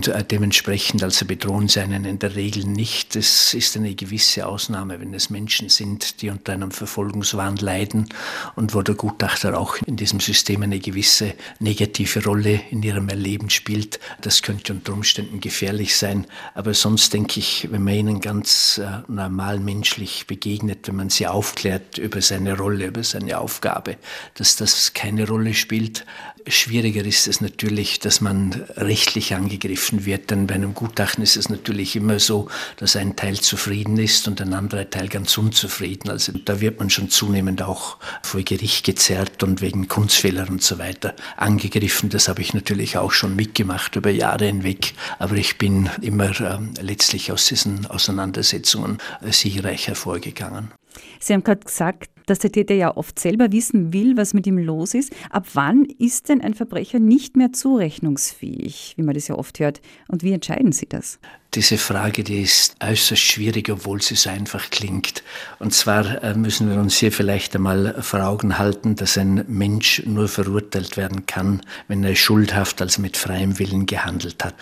Äh, 0.09 0.23
dementsprechend 0.23 1.03
also 1.03 1.25
bedrohen 1.25 1.69
sie 1.69 1.81
einen 1.81 2.05
in 2.05 2.19
der 2.19 2.35
Regel 2.35 2.65
nicht. 2.65 3.17
Es 3.17 3.55
ist 3.55 3.77
eine 3.77 3.95
gewisse 3.95 4.19
gewisse 4.19 4.49
Ausnahme, 4.49 5.01
wenn 5.01 5.15
es 5.15 5.31
Menschen 5.31 5.69
sind, 5.69 6.23
die 6.23 6.31
unter 6.31 6.53
einem 6.53 6.73
Verfolgungswahn 6.73 7.57
leiden 7.57 8.09
und 8.57 8.75
wo 8.75 8.83
der 8.83 8.97
Gutachter 8.97 9.57
auch 9.59 9.77
in 9.87 9.97
diesem 9.97 10.19
System 10.19 10.63
eine 10.63 10.81
gewisse 10.81 11.35
negative 11.61 12.25
Rolle 12.25 12.61
in 12.71 12.83
ihrem 12.83 13.09
Erleben 13.09 13.49
spielt. 13.49 14.01
Das 14.21 14.43
könnte 14.43 14.73
unter 14.73 14.93
Umständen 14.93 15.41
gefährlich 15.41 15.97
sein. 15.97 16.27
Aber 16.55 16.75
sonst 16.75 17.15
denke 17.15 17.39
ich, 17.39 17.69
wenn 17.71 17.85
man 17.85 17.95
ihnen 17.95 18.21
ganz 18.21 18.79
äh, 18.79 19.03
normal 19.09 19.61
menschlich 19.61 20.27
begegnet, 20.27 20.89
wenn 20.89 20.97
man 20.97 21.11
sie 21.11 21.27
aufklärt 21.27 21.99
über 21.99 22.21
seine 22.21 22.57
Rolle, 22.57 22.87
über 22.87 23.05
seine 23.05 23.39
Aufgabe, 23.39 23.99
dass 24.35 24.57
das 24.57 24.95
keine 24.95 25.29
Rolle 25.29 25.55
spielt. 25.55 26.05
Schwieriger 26.47 27.05
ist 27.05 27.29
es 27.29 27.41
natürlich, 27.41 28.01
dass 28.01 28.21
man 28.21 28.53
rechtlich 28.77 29.35
angegriffen 29.35 29.78
angegriffen 29.79 30.05
wird. 30.05 30.31
Denn 30.31 30.47
bei 30.47 30.55
einem 30.55 30.75
Gutachten 30.75 31.23
ist 31.23 31.37
es 31.37 31.49
natürlich 31.49 31.97
immer 31.97 32.19
so, 32.19 32.49
dass 32.77 32.97
ein 32.97 33.17
Teil 33.17 33.39
zufrieden 33.41 33.99
ist 33.99 34.29
und 34.29 34.41
ein 34.41 34.55
anderer 34.55 34.89
Teil 34.89 35.09
ganz 35.09 35.37
unzufrieden. 35.39 36.11
Also 36.11 36.33
da 36.33 36.61
wird 36.61 36.79
man 36.79 36.91
schon 36.91 37.11
zunehmend 37.11 37.63
auch 37.63 37.97
vor 38.23 38.43
Gericht 38.43 38.85
gezerrt 38.85 39.43
und 39.43 39.61
wegen 39.61 39.89
Kunstfehler 39.89 40.49
und 40.49 40.63
so 40.63 40.79
weiter 40.79 41.15
angegriffen. 41.37 42.11
Das 42.11 42.29
habe 42.29 42.43
ich 42.43 42.55
natürlich 42.55 42.97
auch 42.97 43.13
schon 43.13 43.37
mitgemacht 43.37 43.97
über 43.97 44.11
Jahre 44.11 44.47
hinweg. 44.47 44.95
Aber 45.19 45.37
ich 45.37 45.59
bin 45.59 45.89
immer 46.03 46.41
äh, 46.41 46.59
letztlich 46.81 47.33
aus 47.33 47.47
diesen 47.47 47.87
Auseinandersetzungen 47.87 48.99
äh, 49.23 49.33
siegreich 49.33 49.89
hervorgegangen. 49.89 50.73
Sie 51.21 51.33
haben 51.33 51.45
gerade 51.45 51.65
gesagt, 51.65 52.11
dass 52.31 52.39
der 52.39 52.53
Täter 52.53 52.75
ja 52.75 52.97
oft 52.97 53.19
selber 53.19 53.53
wissen 53.53 53.93
will, 53.93 54.17
was 54.17 54.35
mit 54.35 54.47
ihm 54.47 54.59
los 54.59 54.95
ist. 54.95 55.13
Ab 55.31 55.47
wann 55.55 55.85
ist 55.99 56.29
denn 56.29 56.41
ein 56.41 56.55
Verbrecher 56.55 56.99
nicht 56.99 57.37
mehr 57.37 57.53
zurechnungsfähig, 57.53 58.95
wie 58.97 59.03
man 59.03 59.15
das 59.15 59.29
ja 59.29 59.35
oft 59.35 59.59
hört? 59.61 59.81
Und 60.09 60.23
wie 60.23 60.33
entscheiden 60.33 60.73
Sie 60.73 60.89
das? 60.89 61.19
Diese 61.55 61.79
Frage, 61.79 62.25
die 62.25 62.43
ist 62.43 62.77
äußerst 62.79 63.23
schwierig, 63.23 63.71
obwohl 63.71 64.03
sie 64.03 64.17
so 64.17 64.29
einfach 64.29 64.69
klingt. 64.69 65.23
Und 65.59 65.73
zwar 65.73 66.23
äh, 66.23 66.35
müssen 66.35 66.69
wir 66.69 66.79
uns 66.79 66.99
hier 66.99 67.11
vielleicht 67.11 67.57
einmal 67.57 68.03
vor 68.03 68.23
Augen 68.23 68.59
halten, 68.59 68.97
dass 68.97 69.17
ein 69.17 69.47
Mensch 69.49 70.03
nur 70.05 70.29
verurteilt 70.29 70.99
werden 70.99 71.25
kann, 71.25 71.63
wenn 71.89 72.05
er 72.05 72.15
schuldhaft, 72.17 72.83
also 72.83 73.01
mit 73.01 73.17
freiem 73.17 73.59
Willen 73.59 73.87
gehandelt 73.87 74.45
hat. 74.45 74.55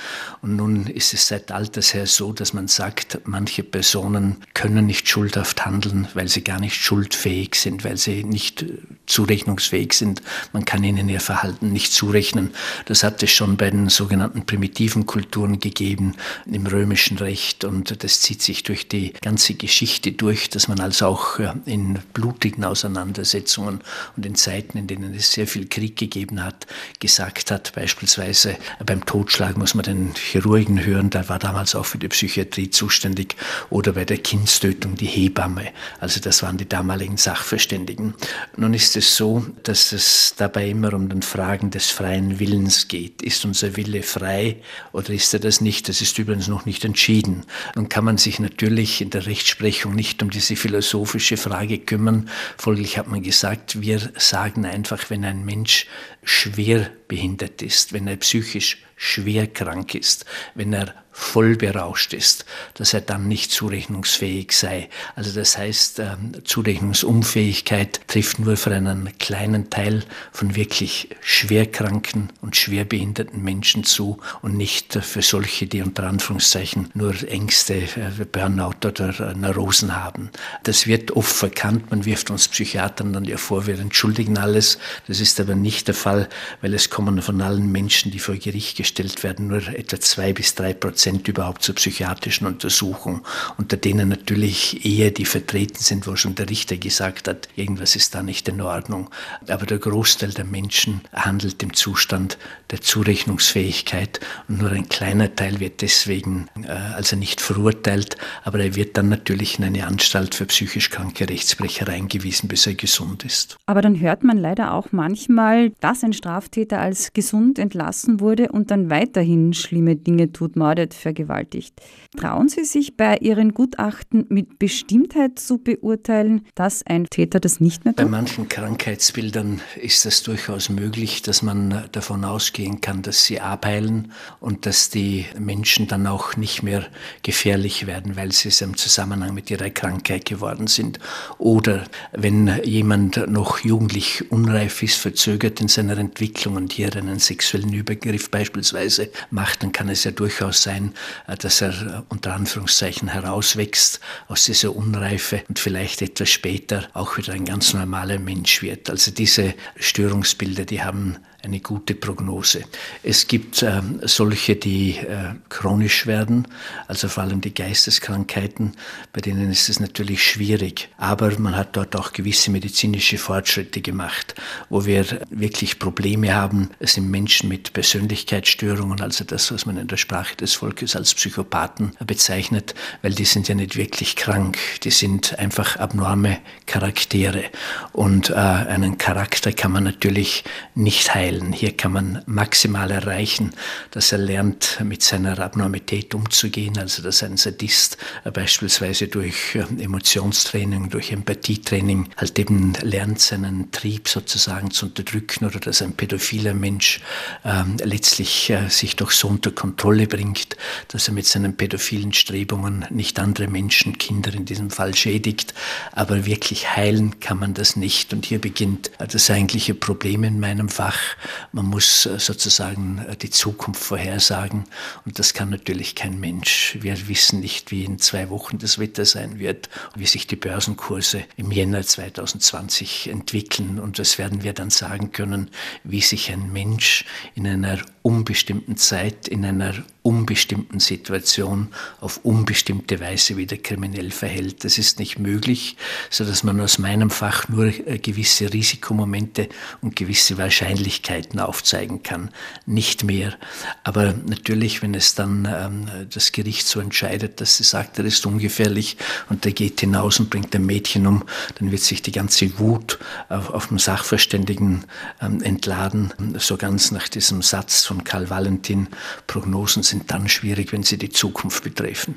Und 0.43 0.55
nun 0.55 0.87
ist 0.87 1.13
es 1.13 1.27
seit 1.27 1.51
alters 1.51 1.93
her 1.93 2.07
so, 2.07 2.33
dass 2.33 2.53
man 2.53 2.69
sagt, 2.69 3.19
manche 3.25 3.65
Personen 3.65 4.37
können 4.55 4.87
nicht 4.87 5.09
schuldhaft 5.09 5.67
handeln, 5.67 6.07
weil 6.15 6.29
sie 6.29 6.45
gar 6.45 6.61
nicht 6.61 6.77
schuldfähig 6.77 7.56
sind, 7.61 7.85
weil 7.85 7.97
sie 7.97 8.25
nicht 8.25 8.63
äh, 8.63 8.79
zurechnungsfähig 9.07 9.93
sind. 9.93 10.23
Man 10.53 10.65
kann 10.65 10.85
ihnen 10.85 11.09
ihr 11.09 11.21
Verhalten 11.21 11.73
nicht 11.73 11.93
zurechnen. 11.93 12.55
Das 12.87 13.03
hat 13.03 13.23
es 13.23 13.31
schon 13.31 13.57
bei 13.57 13.71
den 13.71 13.89
sogenannten 13.89 14.47
primitiven 14.47 15.07
Kulturen 15.07 15.61
gegeben, 15.61 16.15
im 16.47 16.67
römischen 16.67 17.19
Recht 17.19 17.65
und 17.65 18.03
das 18.03 18.21
zieht 18.21 18.43
sich 18.43 18.63
durch 18.63 18.89
die 18.89 19.13
ganze 19.23 19.55
Geschichte 19.55 20.13
durch, 20.13 20.51
dass 20.51 20.69
man 20.69 20.81
also 20.81 21.07
auch 21.07 21.39
in 21.65 21.99
blutigen 22.13 22.65
Auseinandersetzungen 22.65 23.81
und 24.17 24.27
in 24.27 24.35
Zeiten, 24.35 24.79
in 24.79 24.87
denen 24.87 25.15
es 25.15 25.33
sehr 25.33 25.47
viel 25.47 25.67
Krieg 25.67 25.97
gegeben 25.97 26.43
hat, 26.43 26.67
gesagt 27.01 27.51
hat, 27.51 27.73
beispielsweise 27.75 28.57
beim 28.85 29.05
Totschlag 29.05 29.57
muss 29.57 29.75
man 29.75 29.85
den 29.85 30.15
Chirurgen 30.15 30.85
hören, 30.85 31.11
der 31.11 31.29
war 31.29 31.39
damals 31.39 31.75
auch 31.75 31.87
für 31.87 31.99
die 31.99 32.09
Psychiatrie 32.09 32.71
zuständig, 32.71 33.37
oder 33.71 33.93
bei 33.93 34.05
der 34.05 34.19
Kindstötung 34.19 34.97
die 34.97 35.07
Hebamme. 35.07 35.69
Also 36.01 36.21
das 36.21 36.43
waren 36.43 36.57
die 36.57 36.69
damaligen 36.69 37.17
Sachverständigen. 37.47 38.15
Nun 38.57 38.75
ist 38.75 38.97
es 38.97 39.17
so, 39.17 39.47
dass 39.63 39.93
es 39.93 40.35
dabei 40.37 40.69
immer 40.69 40.93
um 40.95 41.09
den 41.09 41.23
Fragen 41.23 41.71
des 41.71 41.91
freien 41.91 42.41
Willens 42.41 42.89
geht. 42.89 43.23
Ist 43.23 43.45
unser 43.45 43.77
Wille 43.77 44.03
frei 44.03 44.57
oder 44.93 45.11
ist 45.11 45.33
er 45.33 45.39
das 45.39 45.61
nicht? 45.61 45.89
Das 45.89 46.01
ist 46.01 46.19
übrigens 46.19 46.49
noch 46.49 46.67
nicht 46.67 46.85
entschieden. 46.85 47.45
Nun 47.77 47.89
kann 47.89 48.05
man 48.05 48.19
sich 48.19 48.41
natürlich 48.41 49.01
in 49.01 49.11
der 49.11 49.27
Rechtsprechung 49.27 49.95
nicht 49.95 50.23
um 50.25 50.31
diese 50.31 50.57
philosophische 50.57 51.37
Frage 51.37 51.79
kümmern. 51.79 52.29
Folglich 52.59 52.99
hat 52.99 53.07
man 53.07 53.23
gesagt, 53.23 53.81
wir 53.81 54.01
sagen 54.17 54.67
einfach, 54.67 55.09
wenn 55.09 55.25
ein 55.25 55.45
Mensch 55.45 55.87
schwer 56.25 56.91
behindert 57.09 57.63
ist, 57.63 57.93
wenn 57.93 58.07
er 58.07 58.17
psychisch 58.17 58.79
schwer 58.97 59.47
krank 59.47 59.95
ist, 59.95 60.25
wenn 60.55 60.73
er 60.73 60.95
voll 61.17 61.57
berauscht 61.57 62.13
ist, 62.13 62.45
dass 62.75 62.93
er 62.93 63.01
dann 63.01 63.27
nicht 63.27 63.51
zurechnungsfähig 63.51 64.53
sei. 64.53 64.91
Also 65.15 65.33
das 65.33 65.57
heißt, 65.57 65.99
ähm, 66.01 66.45
Zurechnungsunfähigkeit 66.45 68.07
trifft 68.07 68.39
nur 68.39 68.59
für 68.59 68.75
einen 68.75 69.17
kleinen 69.19 69.71
Teil 69.71 70.05
von 70.31 70.57
wirklich 70.57 71.09
schwerkranken 71.23 72.35
und 72.43 72.55
schwerbehinderten 72.55 73.43
Menschen 73.43 73.85
zu 73.85 74.19
und 74.43 74.59
nicht 74.59 74.93
für 74.93 75.23
solche, 75.23 75.67
die 75.67 75.81
unter 75.81 76.03
Anführungszeichen 76.03 76.91
nur 76.93 77.15
Ängste, 77.27 77.77
äh, 77.77 78.25
Burnout 78.31 78.87
oder 78.87 79.35
Neurosen 79.35 79.97
haben. 79.97 80.29
Das 80.65 80.87
wird 80.87 81.13
oft 81.13 81.35
verkannt. 81.35 81.91
Man 81.91 82.05
wirft 82.05 82.31
uns 82.31 82.47
Psychiatern 82.47 83.15
dann 83.15 83.25
ja 83.25 83.39
vor, 83.39 83.67
wir 83.67 83.79
entschuldigen 83.79 84.37
alles. 84.37 84.79
Das 85.09 85.21
ist 85.21 85.41
aber 85.41 85.55
nicht 85.55 85.89
der 85.89 85.95
Fall, 85.95 86.29
weil 86.61 86.75
es 86.75 86.91
kommen 86.97 87.21
von 87.21 87.43
allen 87.43 87.71
Menschen, 87.71 88.11
die 88.11 88.19
vor 88.19 88.37
Gericht 88.37 88.79
gestellt 88.79 89.23
werden, 89.23 89.49
nur 89.49 89.69
etwa 89.69 90.01
zwei 90.01 90.33
bis 90.33 90.55
drei 90.55 90.73
Prozent 90.73 91.29
überhaupt 91.29 91.63
zur 91.63 91.75
psychiatrischen 91.75 92.47
Untersuchung, 92.47 93.21
unter 93.59 93.77
denen 93.77 94.09
natürlich 94.09 94.83
eher 94.87 95.11
die 95.11 95.27
vertreten 95.27 95.83
sind, 95.83 96.07
wo 96.07 96.17
schon 96.17 96.37
der 96.37 96.49
Richter 96.49 96.79
gesagt 96.79 97.29
hat, 97.29 97.51
irgendwas 97.55 97.97
ist 97.97 98.15
da 98.15 98.23
nicht 98.23 98.49
in 98.49 98.63
Ordnung. 98.63 99.11
Aber 99.47 99.67
der 99.67 99.79
Großteil 99.79 100.31
der 100.31 100.47
Menschen 100.47 101.03
handelt 101.13 101.63
im 101.63 101.75
Zustand 101.75 102.39
der 102.71 102.81
Zurechnungsfähigkeit 102.81 104.19
und 104.49 104.63
nur 104.63 104.71
ein 104.71 104.89
kleiner 104.89 105.35
Teil 105.37 105.61
wird 105.61 105.83
deswegen 105.83 106.49
äh, 106.63 106.71
also 106.71 107.15
nicht 107.15 107.43
verurteilt, 107.43 108.17
aber 108.43 108.61
er 108.61 108.75
wird 108.75 108.97
dann 108.97 109.11
natürlich 109.11 109.59
in 109.59 109.67
eine 109.67 109.87
Anstalt 109.87 110.35
für 110.35 110.47
psychisch 110.47 110.89
kranke 110.89 111.29
Rechtsbrecher 111.29 111.89
eingewiesen, 111.89 112.49
bis 112.49 112.67
er 112.67 112.75
gesund 112.75 113.23
ist. 113.23 113.59
Aber 113.67 113.83
dann 113.83 114.01
hört 114.01 114.25
man 114.25 114.39
leider 114.39 114.73
auch 114.73 114.93
manchmal, 114.93 115.73
dass 115.81 116.03
ein 116.03 116.15
Straftäter 116.15 116.86
als 116.87 117.13
gesund 117.13 117.59
entlassen 117.59 118.21
wurde 118.21 118.53
und 118.53 118.71
dann 118.71 118.91
weiterhin 118.91 119.53
schlimme 119.55 119.97
Dinge 119.97 120.31
tut, 120.31 120.55
mordet, 120.55 120.95
vergewaltigt. 120.95 121.75
Trauen 122.17 122.49
Sie 122.49 122.65
sich 122.65 122.97
bei 122.97 123.17
Ihren 123.17 123.55
Gutachten 123.55 124.25
mit 124.29 124.61
Bestimmtheit 124.61 125.41
zu 125.41 125.59
beurteilen, 125.59 126.43
dass 126.55 126.87
ein 126.87 127.07
Täter 127.11 127.41
das 127.41 127.59
nicht 127.59 127.85
mehr 127.85 127.93
tut? 127.93 128.05
Bei 128.05 128.09
manchen 128.09 128.49
Krankheitsbildern 128.49 129.61
ist 129.83 130.07
es 130.07 130.23
durchaus 130.23 130.69
möglich, 130.69 131.23
dass 131.23 131.43
man 131.43 131.89
davon 131.91 132.25
ausgehen 132.25 132.81
kann, 132.81 133.03
dass 133.03 133.25
sie 133.25 133.41
abheilen 133.41 134.13
und 134.39 134.65
dass 134.65 134.89
die 134.89 135.27
Menschen 135.37 135.89
dann 135.89 136.07
auch 136.07 136.37
nicht 136.37 136.63
mehr 136.63 136.87
gefährlich 137.25 137.89
werden, 137.89 138.15
weil 138.15 138.31
sie 138.31 138.51
es 138.51 138.61
im 138.61 138.77
Zusammenhang 138.77 139.35
mit 139.35 139.51
ihrer 139.51 139.71
Krankheit 139.71 140.25
geworden 140.25 140.69
sind. 140.69 141.01
Oder 141.39 141.83
wenn 142.13 142.61
jemand 142.63 143.29
noch 143.29 143.59
jugendlich 143.59 144.31
unreif 144.31 144.85
ist, 144.85 144.99
verzögert 144.99 145.61
in 145.61 145.67
seiner 145.67 145.99
Entwicklung 145.99 146.55
und 146.55 146.76
hier 146.77 146.95
einen 146.95 147.19
sexuellen 147.19 147.73
Übergriff 147.73 148.31
beispielsweise 148.31 149.11
macht, 149.31 149.63
dann 149.63 149.73
kann 149.73 149.89
es 149.89 150.05
ja 150.05 150.11
durchaus 150.11 150.63
sein, 150.63 150.93
äh, 151.27 151.37
dass 151.37 151.61
er 151.61 151.71
äh, 151.71 152.03
unter 152.09 152.35
Anführungszeichen 152.35 153.09
herauswächst 153.09 154.01
aus 154.29 154.45
dieser 154.45 154.77
Unreife 154.77 155.43
und 155.49 155.59
vielleicht 155.59 156.03
etwas 156.03 156.31
später 156.31 156.89
auch 156.93 157.17
wieder 157.17 157.33
ein 157.33 157.45
ganz 157.45 157.73
normaler 157.73 158.19
Mensch 158.19 158.63
wird. 158.63 158.91
Also 158.91 159.11
diese 159.11 159.55
Störungsbilder, 159.77 160.65
die 160.65 160.83
haben 160.83 161.17
eine 161.43 161.61
gute 161.61 161.95
Prognose. 161.95 162.65
Es 163.03 163.27
gibt 163.27 163.63
äh, 163.63 163.81
solche, 164.03 164.57
die 164.57 164.97
äh, 164.97 165.35
chronisch 165.49 166.07
werden, 166.07 166.49
also 166.89 167.09
vor 167.09 167.23
allem 167.23 167.41
die 167.41 167.55
Geisteskrankheiten, 167.55 168.73
bei 169.13 169.21
denen 169.21 169.51
ist 169.51 169.69
es 169.69 169.81
natürlich 169.81 170.25
schwierig. 170.25 170.89
Aber 170.97 171.39
man 171.39 171.57
hat 171.57 171.77
dort 171.77 171.95
auch 171.97 172.13
gewisse 172.13 172.51
medizinische 172.51 173.19
Fortschritte 173.19 173.81
gemacht, 173.81 174.35
wo 174.69 174.87
wir 174.87 175.05
wirklich 175.31 175.79
Probleme 175.79 176.35
haben. 176.35 176.71
Es 176.81 176.95
sind 176.95 177.11
Menschen 177.11 177.49
mit 177.49 177.73
Persönlichkeitsstörungen, 177.73 179.01
also 179.01 179.25
das, 179.25 179.53
was 179.53 179.67
man 179.67 179.77
in 179.77 179.89
der 179.89 179.97
Sprache 179.97 180.37
des 180.37 180.55
Volkes 180.55 180.97
als 180.97 181.15
Psychopathen 181.15 181.93
bezeichnet, 182.07 182.75
weil 183.03 183.13
die 183.13 183.25
sind 183.25 183.49
ja 183.49 183.55
nicht 183.55 183.77
wirklich 183.77 184.17
krank, 184.17 184.59
die 184.83 184.91
sind 184.91 185.39
einfach 185.39 185.77
abnorme 185.77 186.39
Charaktere. 186.67 187.45
Und 187.93 188.31
äh, 188.31 188.35
einen 188.35 188.99
Charakter 188.99 189.53
kann 189.53 189.73
man 189.73 189.85
natürlich 189.85 190.45
nicht 190.75 191.15
heilen 191.15 191.26
Fällen. 191.27 191.53
Hier 191.53 191.77
kann 191.77 191.91
man 191.91 192.23
maximal 192.27 192.89
erreichen, 192.93 193.53
dass 193.91 194.13
er 194.13 194.19
lernt, 194.19 194.79
mit 194.85 195.03
seiner 195.03 195.37
Abnormität 195.41 196.15
umzugehen, 196.15 196.79
also 196.79 197.03
dass 197.03 197.25
ein 197.25 197.37
Sadist 197.37 197.97
beispielsweise 198.33 199.09
durch 199.09 199.57
äh, 199.57 199.65
Emotionstraining, 199.83 200.89
durch 200.89 201.11
Empathietraining 201.11 202.11
halt 202.17 202.39
eben 202.39 202.75
lernt, 202.81 203.21
seinen 203.21 203.73
Trieb 203.73 204.07
sozusagen 204.07 204.71
zu 204.71 204.87
unterdrücken 204.87 205.47
oder 205.47 205.59
dass 205.59 205.83
ein 205.83 205.95
pädophiler 205.95 206.55
Mensch 206.55 207.01
äh, 207.43 207.65
letztlich 207.83 208.49
äh, 208.51 208.69
sich 208.69 208.95
doch 208.95 209.11
so 209.11 209.27
unter 209.27 209.51
Kontrolle 209.51 210.07
bringt, 210.07 210.57
dass 210.89 211.09
er 211.09 211.15
mit 211.15 211.27
seinen 211.27 211.57
pädophilen 211.57 212.13
Strebungen 212.13 212.87
nicht 212.91 213.19
andere 213.19 213.49
Menschen, 213.49 213.99
Kinder 213.99 214.33
in 214.33 214.45
diesem 214.45 214.71
Fall 214.71 214.95
schädigt. 214.95 215.55
Aber 215.91 216.25
wirklich 216.25 216.77
heilen 216.77 217.19
kann 217.19 217.41
man 217.41 217.53
das 217.53 217.75
nicht. 217.75 218.13
Und 218.13 218.27
hier 218.27 218.41
beginnt 218.41 218.93
das 218.99 219.29
eigentliche 219.29 219.75
Problem 219.75 220.23
in 220.23 220.39
meinem 220.39 220.69
Fach, 220.69 221.16
man 221.53 221.67
muss 221.67 222.07
äh, 222.07 222.19
sozusagen 222.19 223.05
äh, 223.09 223.17
die 223.17 223.31
Zukunft 223.31 223.83
vorhersagen 223.83 224.65
und 225.05 225.19
das 225.19 225.35
kann 225.35 225.51
natürlich 225.51 225.95
kein 225.95 226.21
Mensch. 226.21 226.77
Wir 226.81 227.09
wissen 227.09 227.41
nicht, 227.41 227.71
wie 227.71 227.85
in 227.85 227.99
zwei 227.99 228.31
Wochen 228.31 228.59
das 228.59 228.79
Wetter 228.79 229.05
sein 229.05 229.39
wird, 229.39 229.69
wie 229.95 230.07
sich 230.07 230.27
die 230.27 230.37
Börsenkurse 230.37 231.25
im 231.37 231.51
Jänner 231.51 231.83
2020 231.83 233.09
entwickeln 233.09 233.79
und 233.79 233.99
das 233.99 234.19
werden 234.19 234.43
wir 234.43 234.53
dann 234.53 234.71
sagen 234.71 235.13
können, 235.13 235.51
wie 235.85 236.01
sich 236.01 236.31
ein 236.33 236.53
Mensch 236.53 237.05
in 237.35 237.47
einer 237.47 237.79
unbestimmten 238.07 238.77
Zeit 238.77 239.27
in 239.27 239.45
einer 239.45 239.75
unbestimmten 240.07 240.79
Situation 240.79 241.71
auf 242.01 242.21
unbestimmte 242.23 243.01
Weise 243.01 243.37
wieder 243.37 243.57
kriminell 243.57 244.13
verhält. 244.13 244.63
Das 244.63 244.79
ist 244.79 245.01
nicht 245.01 245.19
möglich, 245.19 245.77
so 246.09 246.25
dass 246.25 246.45
man 246.45 246.61
aus 246.61 246.79
meinem 246.79 247.11
Fach 247.11 247.49
nur 247.49 247.65
äh, 247.65 247.99
gewisse 247.99 248.53
Risikomomente 248.53 249.49
und 249.81 249.97
gewisse 249.97 250.39
Wahrscheinlichkeiten 250.39 251.41
aufzeigen 251.41 252.05
kann, 252.05 252.31
nicht 252.65 253.03
mehr. 253.03 253.35
Aber 253.83 254.15
natürlich, 254.27 254.81
wenn 254.81 254.95
es 254.95 255.17
dann 255.17 255.49
ähm, 255.53 256.07
das 256.09 256.31
Gericht 256.31 256.69
so 256.69 256.79
entscheidet, 256.79 257.41
dass 257.41 257.57
sie 257.57 257.65
sagt, 257.65 257.99
er 257.99 258.05
ist 258.05 258.25
ungefährlich 258.25 258.97
und 259.29 259.45
der 259.45 259.51
geht 259.51 259.81
hinaus 259.81 260.21
und 260.21 260.31
bringt 260.31 260.55
ein 260.55 260.65
Mädchen 260.65 261.09
um, 261.09 261.25
dann 261.59 261.73
wird 261.73 261.83
sich 261.83 262.01
die 262.01 262.13
ganze 262.13 262.61
Wut 262.61 263.01
auf, 263.29 263.51
auf 263.51 263.67
dem 263.67 263.81
Sachverständigen 263.81 264.85
ähm, 265.21 265.43
entladen. 265.43 266.15
So 266.39 266.57
ganz 266.57 266.93
nach 266.93 267.09
diesem 267.09 267.43
Satz 267.43 267.85
von 267.85 267.96
Karl 268.05 268.31
Valentin, 268.31 268.89
Prognosen 269.27 269.83
sind 269.83 270.11
dann 270.11 270.29
schwierig, 270.29 270.73
wenn 270.73 270.83
sie 270.83 270.99
die 270.99 271.11
Zukunft 271.11 271.65
betreffen. 271.65 272.17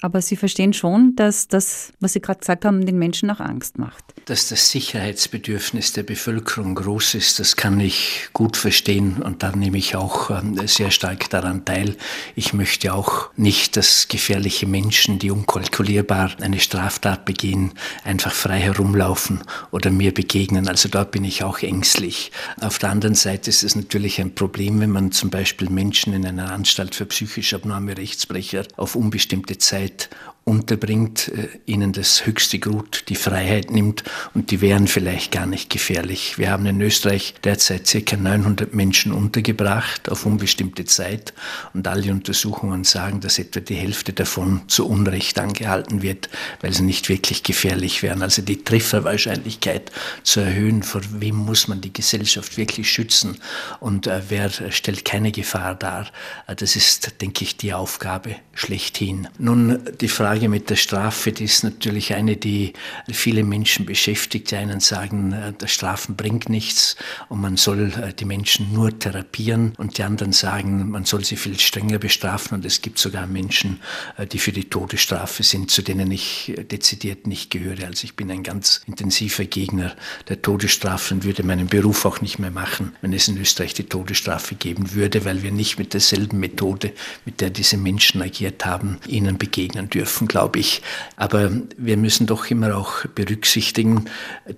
Aber 0.00 0.22
Sie 0.22 0.36
verstehen 0.36 0.72
schon, 0.72 1.16
dass 1.16 1.48
das, 1.48 1.92
was 2.00 2.12
Sie 2.12 2.20
gerade 2.20 2.40
gesagt 2.40 2.64
haben, 2.64 2.86
den 2.86 2.98
Menschen 2.98 3.30
auch 3.30 3.40
Angst 3.40 3.78
macht. 3.78 4.04
Dass 4.26 4.48
das 4.48 4.70
Sicherheitsbedürfnis 4.70 5.92
der 5.92 6.04
Bevölkerung 6.04 6.74
groß 6.74 7.14
ist, 7.14 7.40
das 7.40 7.56
kann 7.56 7.80
ich 7.80 8.28
gut 8.32 8.56
verstehen 8.56 9.22
und 9.22 9.42
da 9.42 9.54
nehme 9.54 9.78
ich 9.78 9.96
auch 9.96 10.30
ähm, 10.30 10.60
sehr 10.66 10.90
stark 10.90 11.30
daran 11.30 11.64
teil. 11.64 11.96
Ich 12.36 12.52
möchte 12.52 12.94
auch 12.94 13.30
nicht, 13.36 13.76
dass 13.76 14.08
gefährliche 14.08 14.66
Menschen, 14.66 15.18
die 15.18 15.30
unkalkulierbar 15.30 16.32
eine 16.40 16.60
Straftat 16.60 17.24
begehen, 17.24 17.72
einfach 18.04 18.32
frei 18.32 18.60
herumlaufen 18.60 19.40
oder 19.70 19.90
mir 19.90 20.12
begegnen. 20.14 20.68
Also 20.68 20.88
dort 20.88 21.10
bin 21.10 21.24
ich 21.24 21.42
auch 21.42 21.60
ängstlich. 21.60 22.30
Auf 22.60 22.78
der 22.78 22.90
anderen 22.90 23.14
Seite 23.14 23.50
ist 23.50 23.64
es 23.64 23.74
natürlich 23.74 24.20
ein 24.20 24.34
Problem, 24.34 24.80
wenn 24.80 24.90
man 24.90 25.10
zum 25.10 25.30
Beispiel 25.30 25.70
Menschen 25.70 26.12
in 26.12 26.26
einer 26.26 26.52
Anstalt 26.52 26.94
für 26.94 27.06
psychisch 27.06 27.54
abnorme 27.54 27.96
Rechtsbrecher 27.96 28.64
auf 28.76 28.94
unbestimmte 28.94 29.58
Zeit 29.58 29.87
Zeit 29.88 30.10
unterbringt, 30.48 31.28
äh, 31.28 31.48
ihnen 31.66 31.92
das 31.92 32.24
höchste 32.24 32.58
Gut, 32.58 33.04
die 33.08 33.14
Freiheit 33.14 33.70
nimmt 33.70 34.02
und 34.34 34.50
die 34.50 34.60
wären 34.60 34.88
vielleicht 34.88 35.30
gar 35.30 35.46
nicht 35.46 35.68
gefährlich. 35.68 36.38
Wir 36.38 36.50
haben 36.50 36.64
in 36.64 36.80
Österreich 36.80 37.34
derzeit 37.44 37.84
ca. 38.06 38.16
900 38.16 38.72
Menschen 38.72 39.12
untergebracht 39.12 40.08
auf 40.08 40.24
unbestimmte 40.24 40.86
Zeit 40.86 41.34
und 41.74 41.86
alle 41.86 42.10
Untersuchungen 42.10 42.84
sagen, 42.84 43.20
dass 43.20 43.38
etwa 43.38 43.60
die 43.60 43.74
Hälfte 43.74 44.14
davon 44.14 44.62
zu 44.68 44.88
Unrecht 44.88 45.38
angehalten 45.38 46.00
wird, 46.00 46.30
weil 46.62 46.72
sie 46.72 46.82
nicht 46.82 47.10
wirklich 47.10 47.42
gefährlich 47.42 48.02
wären. 48.02 48.22
Also 48.22 48.40
die 48.40 48.64
Trefferwahrscheinlichkeit 48.64 49.92
zu 50.22 50.40
erhöhen, 50.40 50.82
vor 50.82 51.02
wem 51.10 51.36
muss 51.36 51.68
man 51.68 51.82
die 51.82 51.92
Gesellschaft 51.92 52.56
wirklich 52.56 52.90
schützen 52.90 53.36
und 53.80 54.06
äh, 54.06 54.22
wer 54.30 54.48
stellt 54.48 55.04
keine 55.04 55.30
Gefahr 55.30 55.74
dar, 55.74 56.06
äh, 56.46 56.56
das 56.56 56.74
ist, 56.74 57.20
denke 57.20 57.44
ich, 57.44 57.58
die 57.58 57.74
Aufgabe 57.74 58.36
schlechthin. 58.54 59.28
Nun, 59.38 59.77
die 60.00 60.08
Frage, 60.08 60.48
mit 60.48 60.70
der 60.70 60.76
Strafe, 60.76 61.32
die 61.32 61.44
ist 61.44 61.64
natürlich 61.64 62.14
eine, 62.14 62.36
die 62.36 62.72
viele 63.10 63.44
Menschen 63.44 63.86
beschäftigt. 63.86 64.50
Die 64.50 64.56
einen 64.56 64.80
sagen, 64.80 65.32
äh, 65.32 65.52
das 65.56 65.70
Strafen 65.70 66.16
bringt 66.16 66.48
nichts 66.48 66.96
und 67.28 67.40
man 67.40 67.56
soll 67.56 67.92
äh, 67.92 68.12
die 68.12 68.24
Menschen 68.24 68.72
nur 68.72 68.98
therapieren 68.98 69.74
und 69.78 69.98
die 69.98 70.02
anderen 70.02 70.32
sagen, 70.32 70.90
man 70.90 71.04
soll 71.04 71.24
sie 71.24 71.36
viel 71.36 71.58
strenger 71.58 71.98
bestrafen 71.98 72.56
und 72.56 72.64
es 72.64 72.82
gibt 72.82 72.98
sogar 72.98 73.26
Menschen, 73.26 73.80
äh, 74.16 74.26
die 74.26 74.38
für 74.38 74.52
die 74.52 74.64
Todesstrafe 74.64 75.42
sind, 75.42 75.70
zu 75.70 75.82
denen 75.82 76.10
ich 76.10 76.54
dezidiert 76.70 77.26
nicht 77.26 77.50
gehöre. 77.50 77.86
Also 77.86 78.04
ich 78.04 78.16
bin 78.16 78.30
ein 78.30 78.42
ganz 78.42 78.80
intensiver 78.86 79.44
Gegner 79.44 79.94
der 80.28 80.42
Todesstrafe 80.42 81.14
und 81.14 81.24
würde 81.24 81.42
meinen 81.42 81.68
Beruf 81.68 82.04
auch 82.04 82.20
nicht 82.20 82.38
mehr 82.38 82.50
machen, 82.50 82.96
wenn 83.00 83.12
es 83.12 83.28
in 83.28 83.38
Österreich 83.38 83.74
die 83.74 83.84
Todesstrafe 83.84 84.54
geben 84.54 84.94
würde, 84.94 85.24
weil 85.24 85.42
wir 85.42 85.52
nicht 85.52 85.78
mit 85.78 85.94
derselben 85.94 86.40
Methode, 86.40 86.92
mit 87.24 87.40
der 87.40 87.50
diese 87.50 87.76
Menschen 87.76 88.22
agiert 88.22 88.64
haben, 88.66 88.98
ihnen 89.06 89.38
begegnen 89.38 89.67
dürfen 89.68 90.28
glaube 90.28 90.58
ich. 90.60 90.82
Aber 91.16 91.50
wir 91.76 91.96
müssen 91.96 92.26
doch 92.26 92.46
immer 92.50 92.76
auch 92.76 93.04
berücksichtigen, 93.14 94.04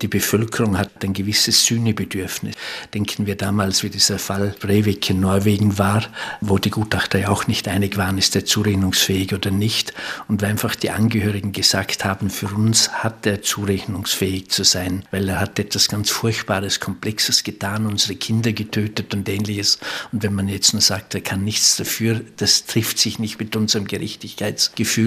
die 0.02 0.08
Bevölkerung 0.08 0.76
hat 0.78 1.02
ein 1.02 1.12
gewisses 1.14 1.64
Sühnebedürfnis. 1.64 2.54
Denken 2.92 3.26
wir 3.26 3.36
damals, 3.36 3.82
wie 3.82 3.90
dieser 3.90 4.18
Fall 4.18 4.54
Breivik 4.60 5.08
in 5.08 5.20
Norwegen 5.20 5.78
war, 5.78 6.04
wo 6.40 6.58
die 6.58 6.70
Gutachter 6.70 7.18
ja 7.18 7.28
auch 7.28 7.46
nicht 7.46 7.66
einig 7.68 7.96
waren, 7.96 8.18
ist 8.18 8.36
er 8.36 8.44
zurechnungsfähig 8.44 9.32
oder 9.32 9.50
nicht. 9.50 9.94
Und 10.28 10.42
weil 10.42 10.50
einfach 10.50 10.74
die 10.74 10.90
Angehörigen 10.90 11.52
gesagt 11.52 12.04
haben, 12.04 12.28
für 12.28 12.48
uns 12.48 12.90
hat 12.90 13.24
er 13.24 13.40
zurechnungsfähig 13.40 14.50
zu 14.50 14.64
sein, 14.64 15.04
weil 15.10 15.28
er 15.28 15.40
hat 15.40 15.58
etwas 15.58 15.88
ganz 15.88 16.10
Furchtbares, 16.10 16.80
Komplexes 16.80 17.44
getan, 17.44 17.86
unsere 17.86 18.16
Kinder 18.16 18.52
getötet 18.52 19.14
und 19.14 19.28
ähnliches. 19.28 19.78
Und 20.12 20.22
wenn 20.22 20.34
man 20.34 20.48
jetzt 20.48 20.72
nur 20.72 20.82
sagt, 20.82 21.14
er 21.14 21.20
kann 21.20 21.44
nichts 21.44 21.76
dafür, 21.76 22.20
das 22.36 22.66
trifft 22.66 22.98
sich 22.98 23.18
nicht 23.18 23.38
mit 23.38 23.56
unserem 23.56 23.86
Gerechtigkeitsgefühl. 23.86 24.99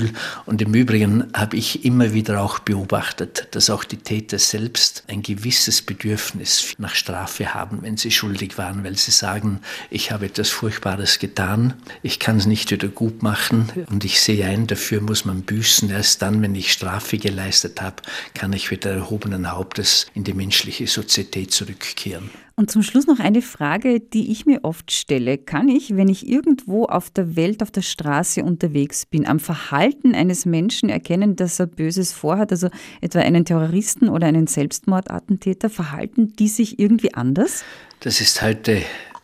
Und 0.46 0.62
im 0.62 0.74
Übrigen 0.74 1.26
habe 1.34 1.58
ich 1.58 1.86
immer 1.86 2.14
wieder 2.14 2.42
auch 2.42 2.60
beobachtet, 2.60 3.48
dass 3.52 3.70
auch 3.70 3.84
die 3.84 3.98
Täter 3.98 4.40
selbst 4.40 5.04
ein 5.08 5.22
gewisses 5.22 5.82
Bedürfnis 5.82 6.74
nach 6.78 6.96
Strafe 6.96 7.54
haben, 7.54 7.80
wenn 7.82 7.98
sie 7.98 8.12
schuldig 8.12 8.58
waren, 8.58 8.84
weil 8.84 8.98
sie 8.98 9.12
sagen, 9.12 9.60
ich 9.90 10.12
habe 10.12 10.26
etwas 10.26 10.50
Furchtbares 10.50 11.20
getan, 11.20 11.74
ich 12.02 12.20
kann 12.20 12.38
es 12.38 12.46
nicht 12.46 12.72
wieder 12.72 12.88
gut 12.88 13.24
machen 13.24 13.72
und 13.90 14.06
ich 14.06 14.20
sehe 14.22 14.46
ein, 14.46 14.68
dafür 14.68 15.02
muss 15.02 15.26
man 15.26 15.42
büßen. 15.42 15.90
Erst 15.90 16.22
dann, 16.22 16.42
wenn 16.42 16.56
ich 16.56 16.72
Strafe 16.72 17.18
geleistet 17.18 17.82
habe, 17.82 17.98
kann 18.34 18.54
ich 18.54 18.72
wieder 18.72 18.92
erhobenen 18.92 19.52
Hauptes 19.52 20.08
in 20.14 20.24
die 20.24 20.34
menschliche 20.34 20.88
Sozietät 20.88 21.52
zurückkehren. 21.52 22.30
Und 22.56 22.70
zum 22.70 22.84
Schluss 22.84 23.08
noch 23.08 23.20
eine 23.20 23.42
Frage, 23.42 24.00
die 24.00 24.32
ich 24.32 24.46
mir 24.46 24.60
oft 24.64 24.92
stelle. 24.92 25.40
Kann 25.40 25.70
ich, 25.70 25.96
wenn 25.96 26.08
ich 26.08 26.28
irgendwo 26.28 26.86
auf 26.86 27.10
der 27.10 27.36
Welt, 27.36 27.64
auf 27.64 27.72
der 27.72 27.82
Straße 27.82 28.44
unterwegs 28.44 29.08
bin, 29.08 29.26
am 29.26 29.40
Verhalten 29.40 30.14
eines 30.14 30.46
Menschen 30.46 30.90
erkennen, 30.90 31.36
dass 31.36 31.60
er 31.60 31.66
Böses 31.66 32.14
vorhat, 32.14 32.52
also 32.52 32.70
etwa 33.02 33.20
einen 33.20 33.46
Terroristen 33.46 34.08
oder 34.08 34.28
einen 34.28 34.46
Selbstmordattentäter, 34.46 35.72
verhalten 35.72 36.34
die 36.34 36.48
sich 36.48 36.78
irgendwie 36.78 37.16
anders? 37.16 37.64
Das 38.02 38.22
ist 38.22 38.44
heute 38.44 38.84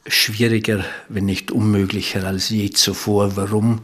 schwieriger, 0.10 0.84
wenn 1.08 1.26
nicht 1.26 1.52
unmöglicher 1.52 2.26
als 2.26 2.50
je 2.50 2.70
zuvor. 2.72 3.36
Warum? 3.36 3.82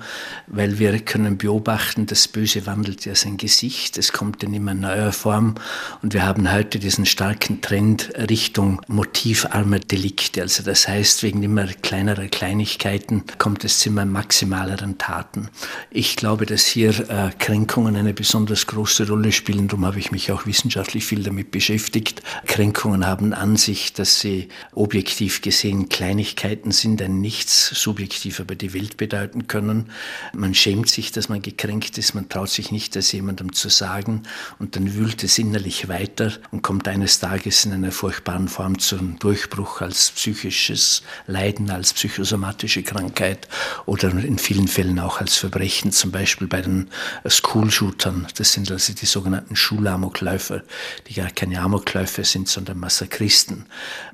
Weil 0.48 0.80
wir 0.80 1.00
können 1.00 1.38
beobachten, 1.38 2.08
das 2.08 2.28
Böse 2.28 2.66
wandelt 2.66 3.06
ja 3.06 3.16
sein 3.16 3.38
Gesicht, 3.38 3.98
es 3.98 4.12
kommt 4.12 4.44
in 4.44 4.54
immer 4.54 4.74
neuer 4.74 5.12
Form 5.12 5.56
und 6.02 6.14
wir 6.14 6.26
haben 6.26 6.52
heute 6.52 6.80
diesen 6.80 7.06
starken 7.06 7.62
Trend 7.62 8.12
Richtung 8.30 8.82
motivarmer 8.88 9.80
Delikte. 9.80 10.42
Also 10.42 10.64
das 10.64 10.88
heißt, 10.88 11.24
wegen 11.24 11.44
immer 11.44 11.68
kleinerer 11.68 12.28
Kleinigkeiten 12.28 13.24
kommt 13.38 13.64
es 13.64 13.80
zu 13.80 13.90
immer 13.90 14.06
maximaleren 14.06 14.98
Taten. 14.98 15.50
Ich 15.92 16.16
glaube, 16.16 16.46
dass 16.46 16.66
hier 16.66 17.10
äh, 17.10 17.30
Kränkungen 17.38 17.96
eine 17.96 18.14
besonders 18.14 18.66
große 18.68 19.08
Rolle 19.08 19.32
spielen. 19.32 19.68
Darum 19.68 19.86
habe 19.86 20.00
ich 20.00 20.12
mich 20.12 20.32
auch 20.32 20.46
wissenschaftlich 20.48 21.06
viel 21.06 21.24
damit 21.24 21.52
beschäftigt. 21.52 22.24
Kränkungen 22.48 23.06
haben 23.06 23.34
an 23.34 23.58
sich, 23.58 23.94
dass 23.94 24.20
sie 24.20 24.50
objektiv 24.74 25.42
gesehen 25.42 25.88
klein 25.88 26.14
Kleinigkeiten 26.15 26.71
sind, 26.71 27.01
ein 27.01 27.19
Nichts 27.19 27.67
subjektiv 27.73 28.39
aber 28.39 28.56
die 28.56 28.73
Welt 28.73 28.95
bedeuten 28.95 29.47
können. 29.47 29.91
Man 30.34 30.56
schämt 30.56 30.88
sich, 30.88 31.12
dass 31.12 31.28
man 31.28 31.41
gekränkt 31.41 31.97
ist, 31.97 32.15
man 32.15 32.30
traut 32.30 32.49
sich 32.49 32.71
nicht, 32.71 32.95
das 32.95 33.12
jemandem 33.12 33.51
zu 33.51 33.67
sagen 33.67 34.23
und 34.58 34.78
dann 34.78 34.93
wühlt 34.93 35.25
es 35.25 35.38
innerlich 35.38 35.89
weiter 35.89 36.32
und 36.51 36.62
kommt 36.62 36.88
eines 36.88 37.19
Tages 37.19 37.65
in 37.65 37.73
einer 37.73 37.91
furchtbaren 37.91 38.47
Form 38.47 38.80
zum 38.80 39.19
Durchbruch 39.19 39.82
als 39.82 40.12
psychisches 40.12 41.04
Leiden, 41.28 41.69
als 41.69 41.91
psychosomatische 41.91 42.84
Krankheit 42.84 43.49
oder 43.86 44.10
in 44.12 44.38
vielen 44.38 44.69
Fällen 44.69 44.99
auch 44.99 45.19
als 45.19 45.36
Verbrechen, 45.36 45.91
zum 45.91 46.12
Beispiel 46.12 46.47
bei 46.47 46.62
den 46.62 46.88
School-Shootern. 47.28 48.28
Das 48.38 48.54
sind 48.54 48.71
also 48.71 48.93
die 48.93 49.06
sogenannten 49.06 49.58
Schulamokläufer, 49.58 50.63
die 51.08 51.15
gar 51.15 51.32
keine 51.32 51.60
Amokläufer 51.60 52.23
sind, 52.23 52.47
sondern 52.47 52.80
Massakristen. 52.80 53.65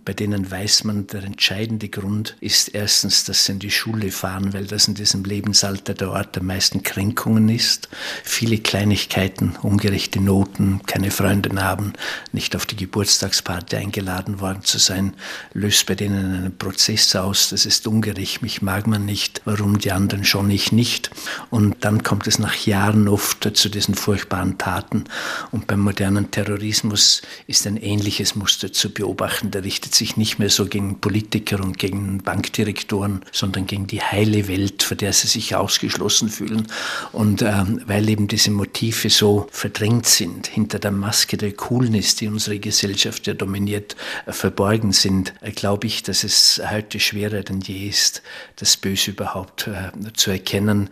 Bei 0.03 0.13
denen 0.13 0.49
weiß 0.49 0.85
man, 0.85 1.05
der 1.05 1.23
entscheidende 1.23 1.80
Grund 1.89 2.35
ist 2.41 2.75
erstens, 2.75 3.23
dass 3.23 3.45
sie 3.45 3.53
in 3.53 3.59
die 3.59 3.71
Schule 3.71 4.11
fahren, 4.11 4.53
weil 4.53 4.65
das 4.65 4.87
in 4.87 4.93
diesem 4.93 5.23
Lebensalter 5.23 5.93
der 5.93 6.11
Ort 6.11 6.35
der 6.35 6.43
meisten 6.43 6.83
Kränkungen 6.83 7.49
ist. 7.49 7.89
Viele 8.23 8.57
Kleinigkeiten, 8.57 9.55
ungerechte 9.61 10.21
Noten, 10.21 10.81
keine 10.85 11.11
Freundin 11.11 11.63
haben, 11.63 11.93
nicht 12.31 12.55
auf 12.55 12.65
die 12.65 12.75
Geburtstagsparty 12.75 13.77
eingeladen 13.77 14.39
worden 14.39 14.63
zu 14.63 14.77
sein, 14.77 15.13
löst 15.53 15.85
bei 15.85 15.95
denen 15.95 16.35
einen 16.35 16.57
Prozess 16.57 17.15
aus. 17.15 17.49
Das 17.49 17.65
ist 17.65 17.87
ungerecht, 17.87 18.41
mich 18.41 18.61
mag 18.61 18.87
man 18.87 19.05
nicht, 19.05 19.41
warum 19.45 19.79
die 19.79 19.91
anderen 19.91 20.25
schon, 20.25 20.51
ich 20.51 20.71
nicht. 20.71 21.11
Und 21.49 21.83
dann 21.83 22.03
kommt 22.03 22.27
es 22.27 22.39
nach 22.39 22.55
Jahren 22.65 23.07
oft 23.07 23.49
zu 23.57 23.69
diesen 23.69 23.95
furchtbaren 23.95 24.57
Taten. 24.57 25.05
Und 25.51 25.67
beim 25.67 25.79
modernen 25.79 26.31
Terrorismus 26.31 27.21
ist 27.47 27.65
ein 27.67 27.77
ähnliches 27.77 28.35
Muster 28.35 28.71
zu 28.71 28.91
beobachten. 28.93 29.51
Der 29.51 29.63
richtet 29.63 29.95
sich 29.95 30.17
nicht 30.17 30.39
mehr 30.39 30.49
so 30.49 30.65
gegen 30.65 30.99
Politiker 30.99 31.59
und 31.63 31.70
und 31.71 31.77
gegen 31.77 32.17
Bankdirektoren, 32.17 33.21
sondern 33.31 33.65
gegen 33.65 33.87
die 33.87 34.01
heile 34.01 34.49
Welt, 34.49 34.83
vor 34.83 34.97
der 34.97 35.13
sie 35.13 35.27
sich 35.27 35.55
ausgeschlossen 35.55 36.27
fühlen. 36.27 36.67
Und 37.13 37.41
ähm, 37.41 37.81
weil 37.85 38.09
eben 38.09 38.27
diese 38.27 38.51
Motive 38.51 39.09
so 39.09 39.47
verdrängt 39.51 40.05
sind, 40.05 40.47
hinter 40.47 40.79
der 40.79 40.91
Maske 40.91 41.37
der 41.37 41.53
Coolness, 41.53 42.15
die 42.15 42.27
unsere 42.27 42.59
Gesellschaft 42.59 43.25
ja 43.25 43.33
dominiert, 43.33 43.95
äh, 44.25 44.33
verborgen 44.33 44.91
sind, 44.91 45.33
äh, 45.39 45.51
glaube 45.51 45.87
ich, 45.87 46.03
dass 46.03 46.25
es 46.25 46.61
heute 46.69 46.99
schwerer 46.99 47.41
denn 47.41 47.61
je 47.61 47.87
ist, 47.87 48.21
das 48.57 48.75
Böse 48.75 49.11
überhaupt 49.11 49.67
äh, 49.67 49.91
zu 50.13 50.31
erkennen. 50.31 50.89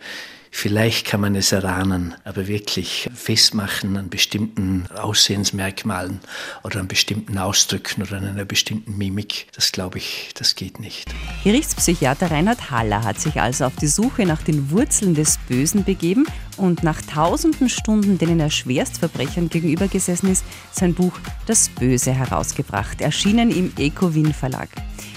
Vielleicht 0.52 1.06
kann 1.06 1.20
man 1.20 1.36
es 1.36 1.52
erahnen, 1.52 2.14
aber 2.24 2.48
wirklich 2.48 3.08
festmachen 3.14 3.96
an 3.96 4.10
bestimmten 4.10 4.86
Aussehensmerkmalen 4.94 6.20
oder 6.64 6.80
an 6.80 6.88
bestimmten 6.88 7.38
Ausdrücken 7.38 8.02
oder 8.02 8.16
an 8.16 8.26
einer 8.26 8.44
bestimmten 8.44 8.98
Mimik, 8.98 9.46
das 9.54 9.72
glaube 9.72 9.98
ich, 9.98 10.30
das 10.34 10.56
geht 10.56 10.80
nicht. 10.80 11.14
Gerichtspsychiater 11.44 12.30
Reinhard 12.30 12.70
Haller 12.70 13.04
hat 13.04 13.20
sich 13.20 13.40
also 13.40 13.64
auf 13.64 13.76
die 13.76 13.86
Suche 13.86 14.26
nach 14.26 14.42
den 14.42 14.70
Wurzeln 14.70 15.14
des 15.14 15.38
Bösen 15.48 15.84
begeben 15.84 16.26
und 16.56 16.82
nach 16.82 17.00
tausenden 17.00 17.68
Stunden, 17.68 18.18
denen 18.18 18.40
er 18.40 18.50
Schwerstverbrechern 18.50 19.48
gegenüber 19.48 19.88
gesessen 19.88 20.30
ist, 20.30 20.44
sein 20.72 20.94
Buch 20.94 21.12
Das 21.46 21.68
Böse 21.68 22.12
herausgebracht, 22.12 23.00
erschienen 23.00 23.50
im 23.50 23.72
Ecowin 23.78 24.34
Verlag. 24.34 24.68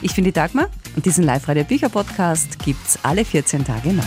Ich 0.01 0.15
bin 0.15 0.23
die 0.23 0.31
Dagmar 0.31 0.69
und 0.95 1.05
diesen 1.05 1.23
Live-Radio-Bücher-Podcast 1.23 2.59
gibt 2.59 2.85
es 2.87 2.99
alle 3.03 3.25
14 3.25 3.65
Tage 3.65 3.93
neu. 3.93 4.03